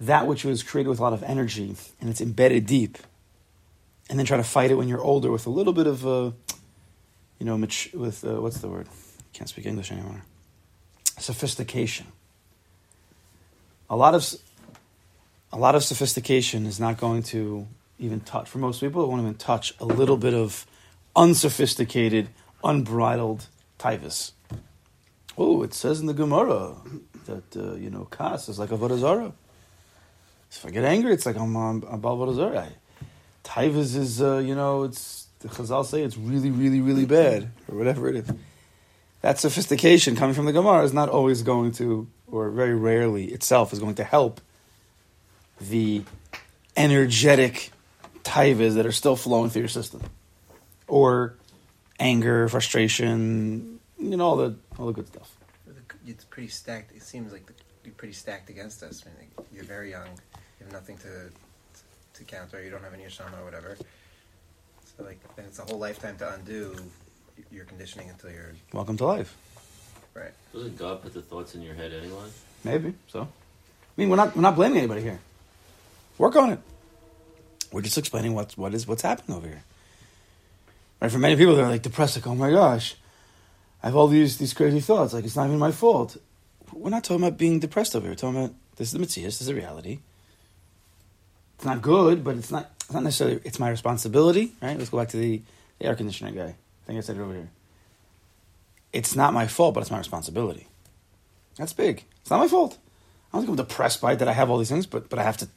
that 0.00 0.26
which 0.26 0.44
was 0.44 0.62
created 0.62 0.88
with 0.88 0.98
a 0.98 1.02
lot 1.02 1.12
of 1.12 1.22
energy 1.22 1.74
and 2.00 2.10
it's 2.10 2.20
embedded 2.20 2.66
deep, 2.66 2.98
and 4.10 4.18
then 4.18 4.26
try 4.26 4.36
to 4.36 4.44
fight 4.44 4.70
it 4.70 4.74
when 4.74 4.88
you're 4.88 5.00
older 5.00 5.30
with 5.30 5.46
a 5.46 5.50
little 5.50 5.72
bit 5.72 5.86
of, 5.86 6.06
uh, 6.06 6.30
you 7.38 7.46
know, 7.46 7.56
with 7.56 8.24
uh, 8.24 8.40
what's 8.40 8.58
the 8.58 8.68
word? 8.68 8.88
Can't 9.32 9.48
speak 9.48 9.66
English 9.66 9.90
anymore. 9.90 10.22
Sophistication. 11.18 12.06
A 13.88 13.96
lot 13.96 14.14
of 14.14 14.34
a 15.52 15.58
lot 15.58 15.74
of 15.74 15.84
sophistication 15.84 16.66
is 16.66 16.80
not 16.80 16.98
going 16.98 17.22
to 17.24 17.66
even 17.98 18.20
touch 18.20 18.48
for 18.48 18.58
most 18.58 18.80
people. 18.80 19.04
It 19.04 19.08
won't 19.08 19.20
even 19.20 19.34
touch 19.34 19.74
a 19.78 19.84
little 19.84 20.16
bit 20.16 20.34
of 20.34 20.66
unsophisticated, 21.14 22.28
unbridled 22.64 23.46
tivus. 23.78 24.32
Oh, 25.38 25.62
it 25.62 25.72
says 25.72 26.00
in 26.00 26.06
the 26.06 26.14
Gemara 26.14 26.76
that 27.26 27.56
uh, 27.56 27.74
you 27.74 27.90
know 27.90 28.04
kas 28.04 28.48
is 28.48 28.58
like 28.58 28.70
a 28.70 28.76
vodazara. 28.76 29.32
If 30.50 30.66
I 30.66 30.70
get 30.70 30.84
angry, 30.84 31.14
it's 31.14 31.24
like 31.24 31.36
I'm 31.36 31.54
vodazara. 31.54 32.68
Taivas 33.44 33.96
is 33.96 34.20
uh, 34.20 34.38
you 34.38 34.54
know 34.54 34.84
it's 34.84 35.26
the 35.40 35.48
Chazal 35.48 35.84
say 35.84 36.02
it's 36.02 36.16
really 36.16 36.50
really 36.50 36.80
really 36.80 37.06
bad 37.06 37.50
or 37.68 37.78
whatever 37.78 38.08
it 38.08 38.16
is. 38.16 38.30
That 39.22 39.38
sophistication 39.38 40.16
coming 40.16 40.34
from 40.34 40.46
the 40.46 40.52
Gemara 40.52 40.82
is 40.82 40.92
not 40.92 41.08
always 41.08 41.42
going 41.42 41.72
to, 41.72 42.08
or 42.26 42.50
very 42.50 42.74
rarely 42.74 43.26
itself, 43.26 43.72
is 43.72 43.78
going 43.78 43.94
to 43.94 44.04
help 44.04 44.40
the 45.60 46.02
energetic 46.76 47.70
taivas 48.24 48.74
that 48.74 48.84
are 48.84 48.92
still 48.92 49.14
flowing 49.14 49.48
through 49.48 49.62
your 49.62 49.68
system, 49.68 50.02
or 50.88 51.36
anger, 52.00 52.48
frustration, 52.48 53.78
you 54.02 54.16
know 54.16 54.26
all 54.26 54.36
the 54.36 54.54
all 54.78 54.86
the 54.86 54.92
good 54.92 55.06
stuff. 55.06 55.36
It's 56.06 56.24
pretty 56.24 56.48
stacked. 56.48 56.94
It 56.94 57.02
seems 57.02 57.32
like 57.32 57.50
you're 57.84 57.94
pretty 57.94 58.14
stacked 58.14 58.50
against 58.50 58.82
us. 58.82 59.04
I 59.06 59.20
mean, 59.20 59.30
you're 59.54 59.64
very 59.64 59.90
young. 59.90 60.06
You 60.58 60.66
have 60.66 60.72
nothing 60.72 60.98
to 60.98 61.30
to 62.14 62.24
counter. 62.24 62.62
You 62.62 62.70
don't 62.70 62.82
have 62.82 62.94
any 62.94 63.08
shama 63.08 63.40
or 63.40 63.44
whatever. 63.44 63.76
So 64.96 65.04
like, 65.04 65.20
then 65.36 65.46
it's 65.46 65.58
a 65.58 65.62
whole 65.62 65.78
lifetime 65.78 66.16
to 66.18 66.34
undo 66.34 66.76
your 67.50 67.64
conditioning 67.64 68.10
until 68.10 68.30
you're. 68.30 68.52
Welcome 68.72 68.96
to 68.98 69.06
life. 69.06 69.36
Right. 70.14 70.32
Doesn't 70.52 70.76
God 70.76 71.02
put 71.02 71.14
the 71.14 71.22
thoughts 71.22 71.54
in 71.54 71.62
your 71.62 71.74
head 71.74 71.92
anyway? 71.92 72.28
Maybe 72.64 72.94
so. 73.08 73.22
I 73.22 73.26
mean, 73.96 74.10
we're 74.10 74.16
not 74.16 74.34
we're 74.36 74.42
not 74.42 74.56
blaming 74.56 74.78
anybody 74.78 75.02
here. 75.02 75.20
Work 76.18 76.36
on 76.36 76.50
it. 76.50 76.58
We're 77.72 77.82
just 77.82 77.98
explaining 77.98 78.34
what's 78.34 78.56
what 78.56 78.74
is 78.74 78.86
what's 78.86 79.02
happening 79.02 79.36
over 79.36 79.46
here. 79.46 79.62
Right? 81.00 81.10
For 81.10 81.18
many 81.18 81.36
people, 81.36 81.56
they're 81.56 81.68
like 81.68 81.82
depressed, 81.82 82.16
like, 82.16 82.26
oh 82.26 82.34
my 82.34 82.50
gosh, 82.50 82.94
I 83.82 83.86
have 83.86 83.96
all 83.96 84.06
these 84.06 84.38
these 84.38 84.54
crazy 84.54 84.80
thoughts. 84.80 85.12
Like 85.12 85.24
it's 85.24 85.36
not 85.36 85.46
even 85.46 85.58
my 85.58 85.72
fault. 85.72 86.16
We're 86.72 86.90
not 86.90 87.04
talking 87.04 87.22
about 87.22 87.38
being 87.38 87.58
depressed 87.58 87.96
over 87.96 88.04
here. 88.04 88.12
We're 88.12 88.16
talking 88.16 88.38
about 88.38 88.54
this 88.76 88.88
is 88.88 88.92
the 88.92 88.98
mitzvah, 88.98 89.22
this 89.22 89.40
is 89.40 89.48
a 89.48 89.54
reality. 89.54 89.98
It's 91.56 91.64
not 91.64 91.82
good, 91.82 92.24
but 92.24 92.36
it's 92.36 92.50
not 92.50 92.70
it's 92.80 92.92
not 92.92 93.02
necessarily 93.02 93.40
it's 93.44 93.58
my 93.58 93.70
responsibility. 93.70 94.52
Right? 94.62 94.78
Let's 94.78 94.90
go 94.90 94.98
back 94.98 95.08
to 95.10 95.16
the, 95.16 95.42
the 95.78 95.86
air 95.86 95.94
conditioner 95.94 96.30
guy. 96.30 96.54
I 96.54 96.86
think 96.86 96.98
I 96.98 97.00
said 97.00 97.16
it 97.16 97.22
over 97.22 97.32
here. 97.32 97.50
It's 98.92 99.16
not 99.16 99.32
my 99.32 99.46
fault, 99.46 99.74
but 99.74 99.80
it's 99.80 99.90
my 99.90 99.98
responsibility. 99.98 100.66
That's 101.56 101.72
big. 101.72 102.04
It's 102.20 102.30
not 102.30 102.38
my 102.38 102.48
fault. 102.48 102.78
I 103.32 103.36
don't 103.36 103.46
think 103.46 103.58
I'm 103.58 103.64
depressed 103.64 104.00
by 104.00 104.12
it 104.12 104.18
that 104.18 104.28
I 104.28 104.32
have 104.32 104.50
all 104.50 104.58
these 104.58 104.68
things, 104.68 104.86
but 104.86 105.08
but 105.08 105.18
I 105.18 105.22
have 105.22 105.38
to 105.38 105.48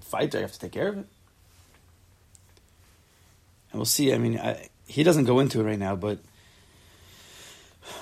fight. 0.00 0.34
I 0.34 0.40
have 0.40 0.52
to 0.52 0.58
take 0.58 0.72
care 0.72 0.88
of 0.88 0.98
it. 0.98 1.06
And 3.70 3.78
we'll 3.78 3.84
see. 3.84 4.14
I 4.14 4.18
mean, 4.18 4.38
I, 4.38 4.68
he 4.86 5.02
doesn't 5.02 5.24
go 5.24 5.40
into 5.40 5.60
it 5.60 5.64
right 5.64 5.78
now, 5.78 5.94
but 5.94 6.18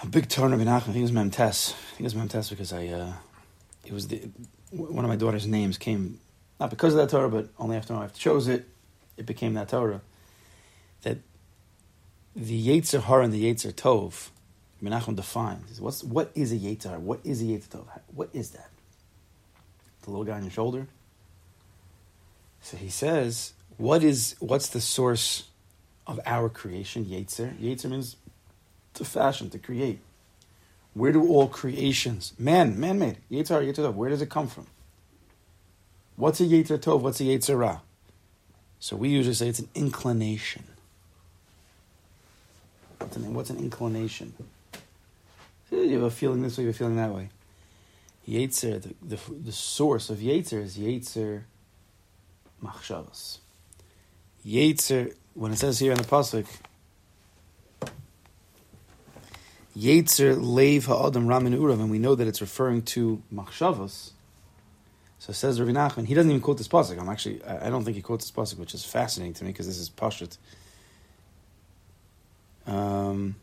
a 0.02 0.06
big 0.06 0.28
turn 0.28 0.52
of 0.52 0.60
Menachem. 0.60 0.74
I 0.74 0.80
think 0.80 0.96
it 0.96 1.02
was 1.02 1.12
Memtes. 1.12 1.72
I 1.72 1.96
think 1.96 2.00
it 2.00 2.02
was 2.02 2.14
Memtes 2.14 2.50
because 2.50 2.72
I, 2.72 2.86
uh, 2.88 3.12
it 3.84 3.92
was 3.92 4.08
the 4.08 4.28
one 4.70 5.04
of 5.04 5.08
my 5.08 5.16
daughter's 5.16 5.46
names 5.46 5.78
came 5.78 6.20
not 6.58 6.70
because 6.70 6.94
of 6.94 6.98
that 6.98 7.10
Torah, 7.10 7.28
but 7.28 7.48
only 7.58 7.76
after 7.76 7.92
my 7.92 8.00
wife 8.00 8.14
chose 8.14 8.48
it, 8.48 8.66
it 9.16 9.26
became 9.26 9.54
that 9.54 9.68
Torah. 9.68 10.00
That 11.02 11.18
the 12.34 12.68
Yetzer 12.68 13.02
Hara 13.02 13.24
and 13.24 13.32
the 13.32 13.44
Yetzer 13.44 13.72
Tov, 13.72 14.30
Menachem 14.82 15.16
defines. 15.16 15.80
What's 15.80 16.02
what 16.02 16.30
is 16.34 16.52
a 16.52 16.56
Yetzer? 16.56 16.98
What 16.98 17.20
is 17.24 17.42
a 17.42 17.44
Yetzer 17.44 17.68
Tov? 17.68 17.86
What 18.14 18.30
is 18.32 18.50
that? 18.50 18.70
The 20.02 20.10
little 20.10 20.24
guy 20.24 20.36
on 20.36 20.42
your 20.42 20.50
shoulder. 20.50 20.86
So 22.60 22.76
he 22.76 22.88
says, 22.88 23.52
what 23.76 24.02
is 24.02 24.36
what's 24.40 24.68
the 24.68 24.80
source 24.80 25.44
of 26.06 26.18
our 26.26 26.48
creation? 26.48 27.04
Yetzer. 27.04 27.56
Yetzer 27.58 27.90
means 27.90 28.16
to 28.96 29.04
fashion, 29.04 29.50
to 29.50 29.58
create. 29.58 30.00
Where 30.94 31.12
do 31.12 31.28
all 31.28 31.48
creations, 31.48 32.32
man, 32.38 32.80
man-made, 32.80 33.18
Yetzer 33.30 33.72
Tov, 33.74 33.94
where 33.94 34.10
does 34.10 34.22
it 34.22 34.30
come 34.30 34.48
from? 34.48 34.66
What's 36.16 36.40
a 36.40 36.44
Yetzer 36.44 36.78
Tov? 36.78 37.00
What's 37.00 37.20
a 37.20 37.24
Yetzer 37.24 37.58
Ra? 37.58 37.80
So 38.78 38.96
we 38.96 39.10
usually 39.10 39.34
say 39.34 39.48
it's 39.48 39.58
an 39.58 39.68
inclination. 39.74 40.64
What's 42.98 43.16
an, 43.16 43.34
what's 43.34 43.50
an 43.50 43.58
inclination? 43.58 44.32
Eh, 45.70 45.76
you 45.76 45.94
have 45.94 46.04
a 46.04 46.10
feeling 46.10 46.42
this 46.42 46.56
way, 46.56 46.64
you 46.64 46.68
have 46.68 46.76
a 46.76 46.78
feeling 46.78 46.96
that 46.96 47.12
way. 47.12 47.28
Yetzer, 48.26 48.80
the, 48.82 48.94
the, 49.16 49.32
the 49.44 49.52
source 49.52 50.08
of 50.08 50.18
Yetzer 50.18 50.62
is 50.62 50.78
Yetzer 50.78 51.42
Machshavas. 52.64 53.38
Yetzer, 54.46 55.14
when 55.34 55.52
it 55.52 55.58
says 55.58 55.78
here 55.78 55.92
in 55.92 55.98
the 55.98 56.04
Pasuk, 56.04 56.46
Yetzer 59.76 60.36
Leiv 60.40 60.86
Ha'adam 60.86 61.26
Ramin 61.26 61.52
Urav, 61.52 61.74
and 61.74 61.90
we 61.90 61.98
know 61.98 62.14
that 62.14 62.26
it's 62.26 62.40
referring 62.40 62.82
to 62.82 63.22
Machshavas. 63.32 64.12
So 65.18 65.32
says 65.32 65.60
Rav 65.60 65.68
Nachman, 65.68 66.06
he 66.06 66.14
doesn't 66.14 66.30
even 66.30 66.40
quote 66.40 66.58
this 66.58 66.68
pasuk. 66.68 66.98
I'm 66.98 67.08
actually, 67.08 67.44
I 67.44 67.68
don't 67.68 67.84
think 67.84 67.96
he 67.96 68.02
quotes 68.02 68.30
this 68.30 68.36
pasuk, 68.36 68.58
which 68.58 68.74
is 68.74 68.84
fascinating 68.84 69.34
to 69.34 69.44
me 69.44 69.50
because 69.50 69.66
this 69.66 69.78
is 69.78 69.90
pashut. 69.90 70.38
Um, 72.66 73.36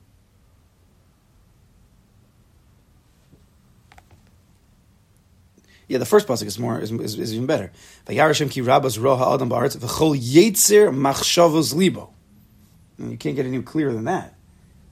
yeah, 5.88 5.98
the 5.98 6.06
first 6.06 6.28
pasuk 6.28 6.46
is 6.46 6.58
more 6.58 6.80
is, 6.80 6.92
is, 6.92 7.20
is 7.20 7.34
even 7.34 7.48
better. 7.48 7.72
Vayarashem 8.08 8.50
ki 8.50 8.62
rabas 8.62 8.98
roha 8.98 9.36
adam 9.36 9.50
ba'aretz 9.50 9.78
v'chol 9.78 10.20
yetzer 10.20 10.94
machshavos 10.94 11.76
libo. 11.76 12.12
You 12.98 13.18
can't 13.18 13.36
get 13.36 13.46
any 13.46 13.62
clearer 13.62 13.94
than 13.94 14.06
that. 14.06 14.33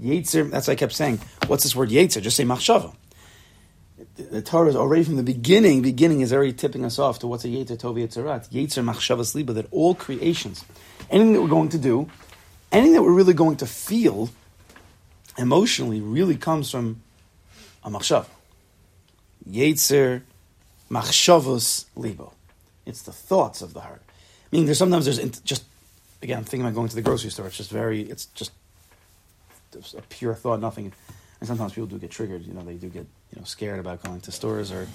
Yetzer. 0.01 0.49
That's 0.49 0.67
why 0.67 0.73
I 0.73 0.75
kept 0.75 0.93
saying, 0.93 1.19
what's 1.47 1.63
this 1.63 1.75
word 1.75 1.89
yetzer? 1.89 2.21
Just 2.21 2.37
say 2.37 2.43
machshava 2.43 2.95
the 4.15 4.41
Torah 4.41 4.69
is 4.69 4.75
already 4.75 5.03
from 5.03 5.15
the 5.15 5.23
beginning, 5.23 5.81
beginning 5.81 6.21
is 6.21 6.33
already 6.33 6.53
tipping 6.53 6.85
us 6.85 6.99
off 6.99 7.19
to 7.19 7.27
what's 7.27 7.45
a 7.45 7.47
Yetzer 7.47 7.77
Tov 7.77 7.95
Yetzerat, 7.95 8.49
Yetzer 8.49 8.83
Machshavas 8.83 9.35
Liba, 9.35 9.53
that 9.53 9.67
all 9.71 9.95
creations, 9.95 10.65
anything 11.09 11.33
that 11.33 11.41
we're 11.41 11.47
going 11.47 11.69
to 11.69 11.77
do, 11.77 12.09
anything 12.71 12.93
that 12.93 13.03
we're 13.03 13.13
really 13.13 13.33
going 13.33 13.57
to 13.57 13.65
feel 13.65 14.29
emotionally 15.37 16.01
really 16.01 16.35
comes 16.35 16.69
from 16.69 17.01
a 17.83 17.89
Machshav. 17.89 18.25
Yetzer 19.49 20.21
Machshavas 20.89 21.85
Libo. 21.95 22.33
It's 22.85 23.03
the 23.03 23.11
thoughts 23.11 23.61
of 23.61 23.73
the 23.73 23.81
heart. 23.81 24.01
Meaning 24.51 24.65
there's 24.65 24.77
sometimes 24.77 25.05
there's 25.05 25.39
just, 25.41 25.63
again, 26.21 26.39
I'm 26.39 26.43
thinking 26.43 26.65
about 26.65 26.75
going 26.75 26.89
to 26.89 26.95
the 26.95 27.01
grocery 27.01 27.29
store, 27.29 27.47
it's 27.47 27.57
just 27.57 27.71
very, 27.71 28.01
it's 28.01 28.25
just 28.27 28.51
a 29.75 30.01
pure 30.09 30.35
thought, 30.35 30.59
nothing 30.59 30.93
and 31.41 31.47
sometimes 31.47 31.73
people 31.73 31.87
do 31.87 31.97
get 31.97 32.11
triggered. 32.11 32.45
You 32.45 32.53
know, 32.53 32.61
they 32.63 32.75
do 32.75 32.87
get 32.87 33.05
you 33.33 33.39
know 33.39 33.43
scared 33.43 33.79
about 33.79 34.03
going 34.03 34.21
to 34.21 34.31
stores 34.31 34.71
or 34.71 34.87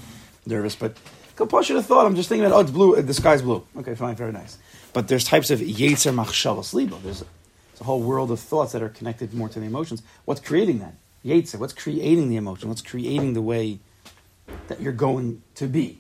nervous. 0.47 0.77
But 0.77 0.97
it 1.39 1.41
a 1.41 1.83
thought. 1.83 2.07
I'm 2.07 2.17
just 2.17 2.29
thinking 2.29 2.47
about 2.47 2.57
oh, 2.57 2.61
it's 2.61 2.71
blue. 2.71 2.97
Uh, 2.97 3.03
the 3.03 3.13
sky's 3.13 3.43
blue. 3.43 3.67
Okay, 3.77 3.95
fine, 3.95 4.15
very 4.15 4.33
nice. 4.33 4.57
But 4.93 5.09
there's 5.09 5.25
types 5.25 5.51
of 5.51 5.61
yetzer 5.61 6.15
machshavas 6.15 6.73
libo. 6.73 6.99
There's 7.03 7.23
a, 7.23 7.85
whole 7.85 8.01
world 8.01 8.31
of 8.31 8.41
thoughts 8.41 8.73
that 8.73 8.83
are 8.83 8.89
connected 8.89 9.35
more 9.35 9.51
to 9.51 9.61
the 9.61 9.67
emotions. 9.67 10.03
What's 10.25 10.41
creating 10.41 10.79
that 10.79 10.95
yetzer? 11.23 11.59
What's 11.59 11.75
creating 11.75 12.31
the 12.31 12.37
emotion? 12.37 12.71
What's 12.71 12.81
creating 12.81 13.35
the 13.35 13.43
way 13.43 13.81
that 14.69 14.81
you're 14.81 14.95
going 14.95 15.43
to 15.57 15.67
be? 15.67 15.99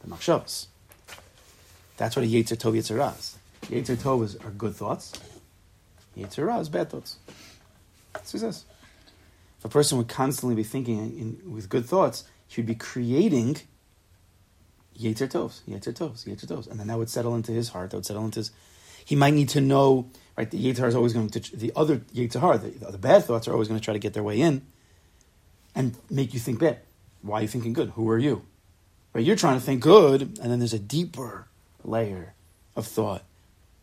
The 0.00 0.08
machshavas. 0.08 0.68
That's 1.98 2.16
what 2.16 2.24
a 2.24 2.28
yetzer 2.28 2.56
tov 2.56 2.78
yetzer 2.78 3.14
is. 3.14 3.36
Yetzer 3.68 3.96
tov 3.96 4.24
is, 4.24 4.36
are 4.36 4.50
good 4.50 4.74
thoughts. 4.74 5.12
Yetzer 6.16 6.60
is 6.60 6.68
bad 6.70 6.88
thoughts. 6.88 7.18
Says. 8.22 8.64
If 9.58 9.64
a 9.64 9.68
person 9.68 9.98
would 9.98 10.08
constantly 10.08 10.56
be 10.56 10.64
thinking 10.64 10.98
in, 10.98 11.52
with 11.52 11.68
good 11.68 11.86
thoughts, 11.86 12.24
he 12.48 12.60
would 12.60 12.66
be 12.66 12.74
creating 12.74 13.58
Yetzer 14.98 15.30
Tovs, 15.30 15.60
Yetzer 15.68 15.92
Tovs, 15.92 16.26
Yetzer 16.26 16.46
Tovs. 16.46 16.70
And 16.70 16.80
then 16.80 16.88
that 16.88 16.98
would 16.98 17.10
settle 17.10 17.34
into 17.34 17.52
his 17.52 17.70
heart, 17.70 17.90
that 17.90 17.96
would 17.96 18.06
settle 18.06 18.24
into 18.24 18.40
his. 18.40 18.50
He 19.04 19.16
might 19.16 19.34
need 19.34 19.48
to 19.50 19.60
know, 19.60 20.10
right? 20.36 20.50
The 20.50 20.58
Yetzer 20.58 20.86
is 20.86 20.94
always 20.94 21.12
going 21.12 21.28
to. 21.30 21.56
The 21.56 21.72
other 21.76 21.98
Yetzer 21.98 22.60
the, 22.60 22.92
the 22.92 22.98
bad 22.98 23.24
thoughts 23.24 23.48
are 23.48 23.52
always 23.52 23.68
going 23.68 23.78
to 23.78 23.84
try 23.84 23.94
to 23.94 24.00
get 24.00 24.14
their 24.14 24.22
way 24.22 24.40
in 24.40 24.62
and 25.74 25.96
make 26.10 26.34
you 26.34 26.40
think 26.40 26.58
bad. 26.58 26.78
Why 27.22 27.38
are 27.38 27.42
you 27.42 27.48
thinking 27.48 27.72
good? 27.72 27.90
Who 27.90 28.08
are 28.10 28.18
you? 28.18 28.44
Right? 29.12 29.24
You're 29.24 29.36
trying 29.36 29.58
to 29.58 29.64
think 29.64 29.80
good, 29.80 30.22
and 30.22 30.50
then 30.50 30.58
there's 30.58 30.72
a 30.72 30.78
deeper 30.78 31.46
layer 31.84 32.34
of 32.74 32.86
thought. 32.86 33.22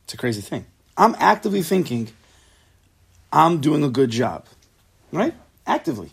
It's 0.03 0.13
a 0.13 0.17
crazy 0.17 0.41
thing. 0.41 0.65
I'm 0.97 1.15
actively 1.19 1.61
thinking, 1.61 2.09
I'm 3.31 3.61
doing 3.61 3.83
a 3.83 3.89
good 3.89 4.09
job, 4.09 4.45
right? 5.11 5.33
actively. 5.69 6.11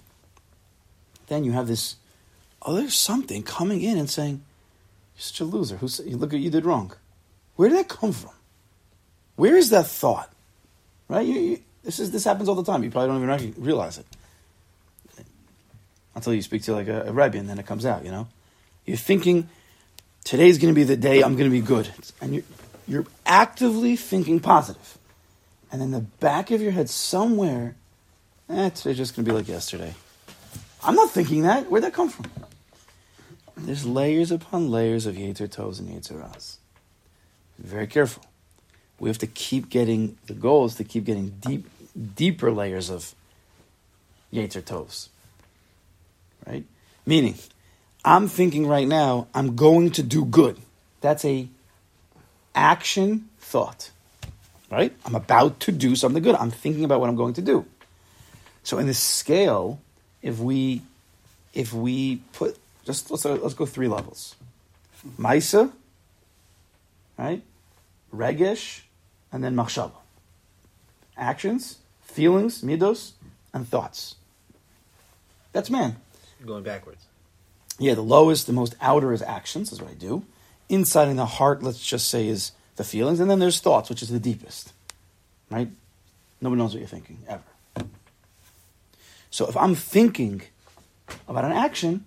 Then 1.27 1.43
you 1.43 1.53
have 1.53 1.67
this, 1.67 1.97
oh, 2.63 2.75
there's 2.75 2.95
something 2.95 3.43
coming 3.43 3.81
in 3.83 3.99
and 3.99 4.09
saying, 4.09 4.43
you're 5.17 5.23
such 5.23 5.41
a 5.41 5.45
loser. 5.45 5.77
Who 5.79 5.89
look 6.17 6.35
at 6.35 6.41
you 6.41 6.51
did 6.51 6.65
wrong. 6.65 6.93
Where 7.57 7.69
did 7.69 7.79
that 7.79 7.89
come 7.89 8.13
from? 8.13 8.33
Where 9.35 9.57
is 9.57 9.71
that 9.71 9.87
thought? 9.87 10.31
Right? 11.09 11.27
You, 11.27 11.35
you, 11.35 11.59
this 11.83 11.99
is 11.99 12.11
this 12.11 12.25
happens 12.25 12.49
all 12.49 12.55
the 12.55 12.65
time. 12.65 12.85
You 12.85 12.91
probably 12.91 13.17
don't 13.17 13.41
even 13.41 13.63
realize 13.63 13.99
it 13.99 14.07
until 16.15 16.35
you 16.35 16.43
speak 16.43 16.63
to 16.63 16.73
like 16.73 16.89
a, 16.89 17.03
a 17.03 17.13
rebbe, 17.13 17.39
and 17.39 17.49
then 17.49 17.59
it 17.59 17.67
comes 17.67 17.87
out. 17.87 18.05
You 18.05 18.11
know, 18.11 18.29
you're 18.85 18.97
thinking 18.97 19.49
today's 20.25 20.59
going 20.59 20.75
to 20.75 20.79
be 20.79 20.85
the 20.85 20.97
day 20.97 21.23
I'm 21.23 21.37
going 21.37 21.51
to 21.51 21.57
be 21.57 21.61
good, 21.61 21.89
and 22.21 22.35
you're 22.35 22.45
you're 22.89 23.07
actively 23.25 23.95
thinking 23.97 24.41
positive, 24.41 24.99
and 25.71 25.83
in 25.83 25.91
the 25.91 26.01
back 26.01 26.51
of 26.51 26.61
your 26.61 26.73
head 26.73 26.89
somewhere 26.89 27.77
eh, 28.49 28.71
today's 28.71 28.97
just 28.97 29.17
going 29.17 29.25
to 29.25 29.31
be 29.31 29.37
like 29.37 29.49
yesterday. 29.49 29.95
I'm 30.83 30.95
not 30.95 31.11
thinking 31.11 31.43
that. 31.43 31.71
Where'd 31.71 31.85
that 31.85 31.95
come 31.95 32.09
from? 32.09 32.27
There's 33.57 33.87
layers 33.87 34.31
upon 34.31 34.71
layers 34.71 35.07
of 35.07 35.17
Yetzer 35.17 35.49
Tovs 35.49 35.81
and 35.81 35.89
Yetzer 35.89 36.21
Ras. 36.21 36.59
Very 37.59 37.87
careful. 37.87 38.25
We 38.99 39.09
have 39.09 39.19
to 39.19 39.27
keep 39.27 39.69
getting, 39.71 40.19
the 40.27 40.35
goal 40.35 40.67
is 40.67 40.75
to 40.77 40.85
keep 40.85 41.05
getting 41.05 41.31
deep, 41.41 41.69
deeper 42.15 42.53
layers 42.53 42.91
of 42.91 43.15
Yetzer 44.33 44.63
Tovs. 44.63 45.09
Right? 46.47 46.65
Meaning, 47.07 47.37
I'm 48.05 48.29
thinking 48.29 48.67
right 48.67 48.87
now, 48.87 49.27
I'm 49.35 49.57
going 49.57 49.91
to 49.93 50.03
do 50.03 50.25
good. 50.25 50.59
That's 51.01 51.25
a 51.25 51.49
action 52.55 53.29
thought. 53.39 53.91
Right? 54.71 54.93
I'm 55.05 55.15
about 55.15 55.61
to 55.61 55.73
do 55.73 55.95
something 55.95 56.23
good. 56.23 56.35
I'm 56.35 56.51
thinking 56.51 56.85
about 56.85 57.01
what 57.01 57.09
I'm 57.09 57.17
going 57.17 57.35
to 57.35 57.43
do. 57.43 57.67
So 58.63 58.79
in 58.79 58.87
this 58.87 58.99
scale, 58.99 59.81
if 60.23 60.39
we 60.41 60.83
if 61.55 61.73
we 61.73 62.17
put 62.33 62.59
just 62.85 63.11
let's 63.11 63.25
uh, 63.25 63.35
let's 63.35 63.55
go 63.55 63.67
three 63.67 63.89
levels. 63.89 64.35
Maisa, 65.19 65.73
right? 67.17 67.43
Regesh, 68.13 68.83
and 69.33 69.45
then 69.45 69.55
machshava. 69.55 69.93
Actions, 71.17 71.79
feelings, 72.03 72.63
midos, 72.63 73.13
and 73.55 73.69
thoughts. 73.69 74.17
That's 75.53 75.71
man. 75.71 75.97
Going 76.45 76.63
backwards. 76.63 77.07
Yeah, 77.79 77.95
the 77.95 78.03
lowest, 78.03 78.47
the 78.47 78.53
most 78.53 78.75
outer 78.81 79.13
is 79.13 79.23
actions, 79.23 79.73
is 79.73 79.81
what 79.81 79.91
I 79.91 79.95
do. 79.95 80.25
Inside 80.69 81.09
in 81.09 81.17
the 81.17 81.27
heart, 81.27 81.63
let's 81.63 81.85
just 81.85 82.09
say, 82.09 82.29
is 82.29 82.53
the 82.77 82.85
feelings, 82.85 83.21
and 83.21 83.31
then 83.31 83.39
there's 83.39 83.61
thoughts, 83.61 83.89
which 83.89 84.03
is 84.03 84.09
the 84.09 84.21
deepest, 84.21 84.73
right? 85.51 85.69
Nobody 86.41 86.61
knows 86.61 86.73
what 86.73 86.81
you're 86.81 86.89
thinking 86.89 87.19
ever. 87.29 87.43
So 89.31 89.47
if 89.49 89.57
I'm 89.57 89.75
thinking 89.75 90.43
about 91.29 91.45
an 91.45 91.53
action, 91.53 92.05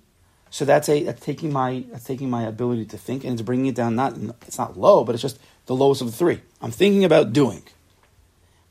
so 0.50 0.66
that's 0.66 0.90
a 0.90 1.14
taking 1.14 1.54
my 1.54 1.86
taking 2.04 2.30
my 2.30 2.44
ability 2.44 2.86
to 2.86 2.98
think 2.98 3.24
and 3.24 3.34
it's 3.34 3.42
bringing 3.42 3.68
it 3.68 3.76
down. 3.76 3.96
Not 3.96 4.18
it's 4.48 4.58
not 4.58 4.78
low, 4.80 5.04
but 5.04 5.14
it's 5.14 5.22
just 5.22 5.40
the 5.68 5.76
lowest 5.76 6.02
of 6.02 6.08
the 6.08 6.18
three. 6.18 6.42
I'm 6.62 6.72
thinking 6.72 7.06
about 7.06 7.34
doing, 7.34 7.64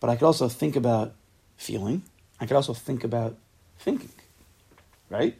but 0.00 0.10
I 0.10 0.16
could 0.16 0.26
also 0.26 0.48
think 0.48 0.74
about 0.74 1.14
feeling. 1.56 2.02
I 2.40 2.46
could 2.46 2.56
also 2.56 2.74
think 2.74 3.04
about 3.04 3.36
thinking, 3.78 4.10
right? 5.08 5.36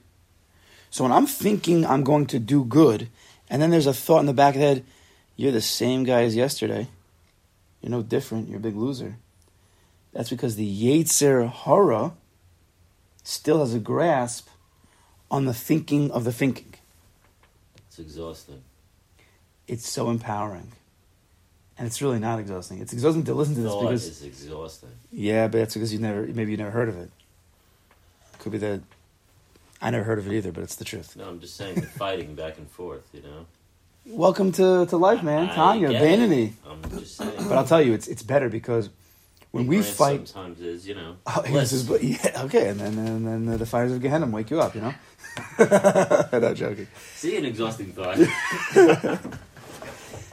So 0.91 1.05
when 1.05 1.13
I'm 1.13 1.27
thinking 1.27 1.85
I'm 1.85 2.05
going 2.05 2.27
to 2.27 2.39
do 2.39 2.65
good, 2.65 3.09
and 3.51 3.61
then 3.61 3.71
there's 3.71 3.87
a 3.87 3.95
thought 3.95 4.21
in 4.21 4.27
the 4.27 4.33
back 4.33 4.55
of 4.55 4.61
the 4.61 4.67
head, 4.67 4.85
you're 5.39 5.53
the 5.53 5.63
same 5.63 6.03
guy 6.03 6.23
as 6.25 6.35
yesterday. 6.35 6.89
You're 7.81 7.93
no 7.93 8.03
different. 8.03 8.49
You're 8.49 8.59
a 8.59 8.61
big 8.61 8.77
loser. 8.77 9.17
That's 10.13 10.31
because 10.31 10.57
the 10.57 10.69
Yetzer 10.69 11.49
Hara 11.49 12.13
still 13.23 13.61
has 13.61 13.73
a 13.73 13.79
grasp 13.79 14.49
on 15.31 15.45
the 15.45 15.55
thinking 15.55 16.11
of 16.11 16.25
the 16.25 16.33
thinking. 16.33 16.75
It's 17.87 18.01
exhausting. 18.01 18.63
It's 19.69 19.89
so 19.89 20.11
empowering. 20.11 20.73
And 21.79 21.87
it's 21.87 22.03
really 22.03 22.19
not 22.19 22.41
exhausting. 22.41 22.81
It's 22.81 22.93
exhausting 22.93 23.23
to 23.25 23.35
listen 23.35 23.55
to 23.55 23.61
this 23.61 23.71
Thought 23.71 23.83
because 23.83 24.09
it's 24.09 24.23
exhausting. 24.23 24.91
yeah, 25.13 25.47
but 25.47 25.59
that's 25.59 25.75
because 25.75 25.93
you 25.93 26.01
never 26.01 26.27
maybe 26.27 26.51
you 26.51 26.57
never 26.57 26.73
heard 26.73 26.89
of 26.89 26.99
it. 26.99 27.11
Could 28.41 28.51
be 28.51 28.59
that 28.59 28.81
I 29.81 29.91
never 29.91 30.03
heard 30.03 30.19
of 30.19 30.27
it 30.27 30.35
either, 30.35 30.51
but 30.51 30.65
it's 30.65 30.75
the 30.75 30.85
truth. 30.85 31.15
No, 31.15 31.29
I'm 31.29 31.39
just 31.39 31.55
saying 31.55 31.77
the 31.77 31.83
fighting 31.87 32.35
back 32.35 32.59
and 32.59 32.69
forth. 32.69 33.09
You 33.13 33.23
know. 33.23 33.47
Welcome 34.09 34.53
to, 34.53 34.87
to 34.87 34.97
life, 34.97 35.23
man. 35.23 35.51
I 35.51 35.55
Tanya, 35.55 35.89
get 35.91 36.01
vanity. 36.01 36.55
I'm 36.67 36.81
just 36.99 37.17
saying. 37.17 37.33
But 37.37 37.59
I'll 37.59 37.67
tell 37.67 37.83
you, 37.83 37.93
it's 37.93 38.09
it's 38.09 38.23
better 38.23 38.49
because 38.49 38.89
when 39.51 39.67
we 39.67 39.77
Ignorance 39.77 39.97
fight, 39.97 40.29
sometimes 40.29 40.61
is 40.61 40.89
you 40.89 40.95
know. 40.95 41.17
Oh, 41.27 41.43
bliss. 41.43 41.71
this 41.71 41.73
is, 41.75 41.83
but 41.85 42.03
yeah, 42.03 42.43
okay, 42.45 42.69
and 42.69 42.81
then 42.81 42.99
and 42.99 43.27
then 43.27 43.59
the 43.59 43.67
fires 43.67 43.93
of 43.93 44.01
Gehenna 44.01 44.27
wake 44.27 44.51
you 44.51 44.61
up, 44.61 44.75
you 44.75 44.81
know. 44.81 44.95
Not 45.59 46.55
joking. 46.57 46.87
See 47.17 47.37
an 47.37 47.45
exhausting 47.45 47.93
thought. 47.93 48.19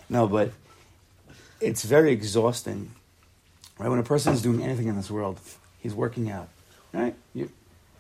No, 0.07 0.27
but 0.27 0.51
it's 1.59 1.83
very 1.83 2.11
exhausting, 2.11 2.91
right? 3.79 3.89
When 3.89 3.97
a 3.97 4.03
person 4.03 4.33
is 4.33 4.41
doing 4.43 4.61
anything 4.61 4.85
in 4.87 4.95
this 4.95 5.09
world, 5.09 5.39
he's 5.79 5.95
working 5.95 6.29
out, 6.29 6.47
right? 6.93 7.15
You, 7.33 7.49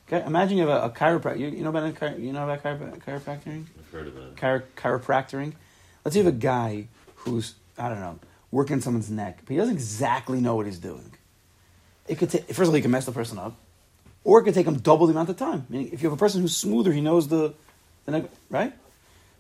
okay, 0.07 0.23
imagine 0.25 0.57
you 0.59 0.67
have 0.67 0.83
a, 0.83 0.85
a 0.85 0.89
chiropractor. 0.91 1.39
You, 1.39 1.47
you 1.47 1.63
know 1.63 1.71
about 1.71 1.89
a, 1.89 1.93
chiro- 1.93 2.19
you 2.21 2.31
know 2.31 2.47
about 2.47 2.61
chiro- 2.63 2.99
chiropractoring, 2.99 3.65
I've 3.79 3.91
heard 3.91 4.07
of 4.07 4.17
it. 4.17 4.35
Chiro- 4.35 4.63
chiropractoring. 4.77 5.53
Let's 6.05 6.13
say 6.13 6.19
you 6.19 6.25
have 6.25 6.35
a 6.35 6.37
guy 6.37 6.87
who's 7.15 7.55
I 7.77 7.89
don't 7.89 7.99
know 7.99 8.19
working 8.51 8.79
someone's 8.79 9.11
neck, 9.11 9.39
but 9.43 9.51
he 9.51 9.57
doesn't 9.57 9.73
exactly 9.73 10.39
know 10.39 10.55
what 10.55 10.65
he's 10.65 10.79
doing. 10.79 11.11
It 12.07 12.19
could 12.19 12.29
take 12.29 12.45
first 12.47 12.61
of 12.61 12.69
all, 12.69 12.75
he 12.75 12.81
can 12.81 12.91
mess 12.91 13.05
the 13.05 13.11
person 13.11 13.39
up, 13.39 13.57
or 14.23 14.39
it 14.39 14.43
could 14.43 14.53
take 14.53 14.67
him 14.67 14.77
double 14.77 15.07
the 15.07 15.11
amount 15.11 15.29
of 15.29 15.37
time. 15.37 15.65
Meaning, 15.67 15.89
if 15.91 16.01
you 16.01 16.09
have 16.09 16.17
a 16.17 16.19
person 16.19 16.41
who's 16.41 16.55
smoother, 16.55 16.93
he 16.93 17.01
knows 17.01 17.27
the, 17.27 17.53
the 18.05 18.11
neck, 18.11 18.25
right? 18.49 18.73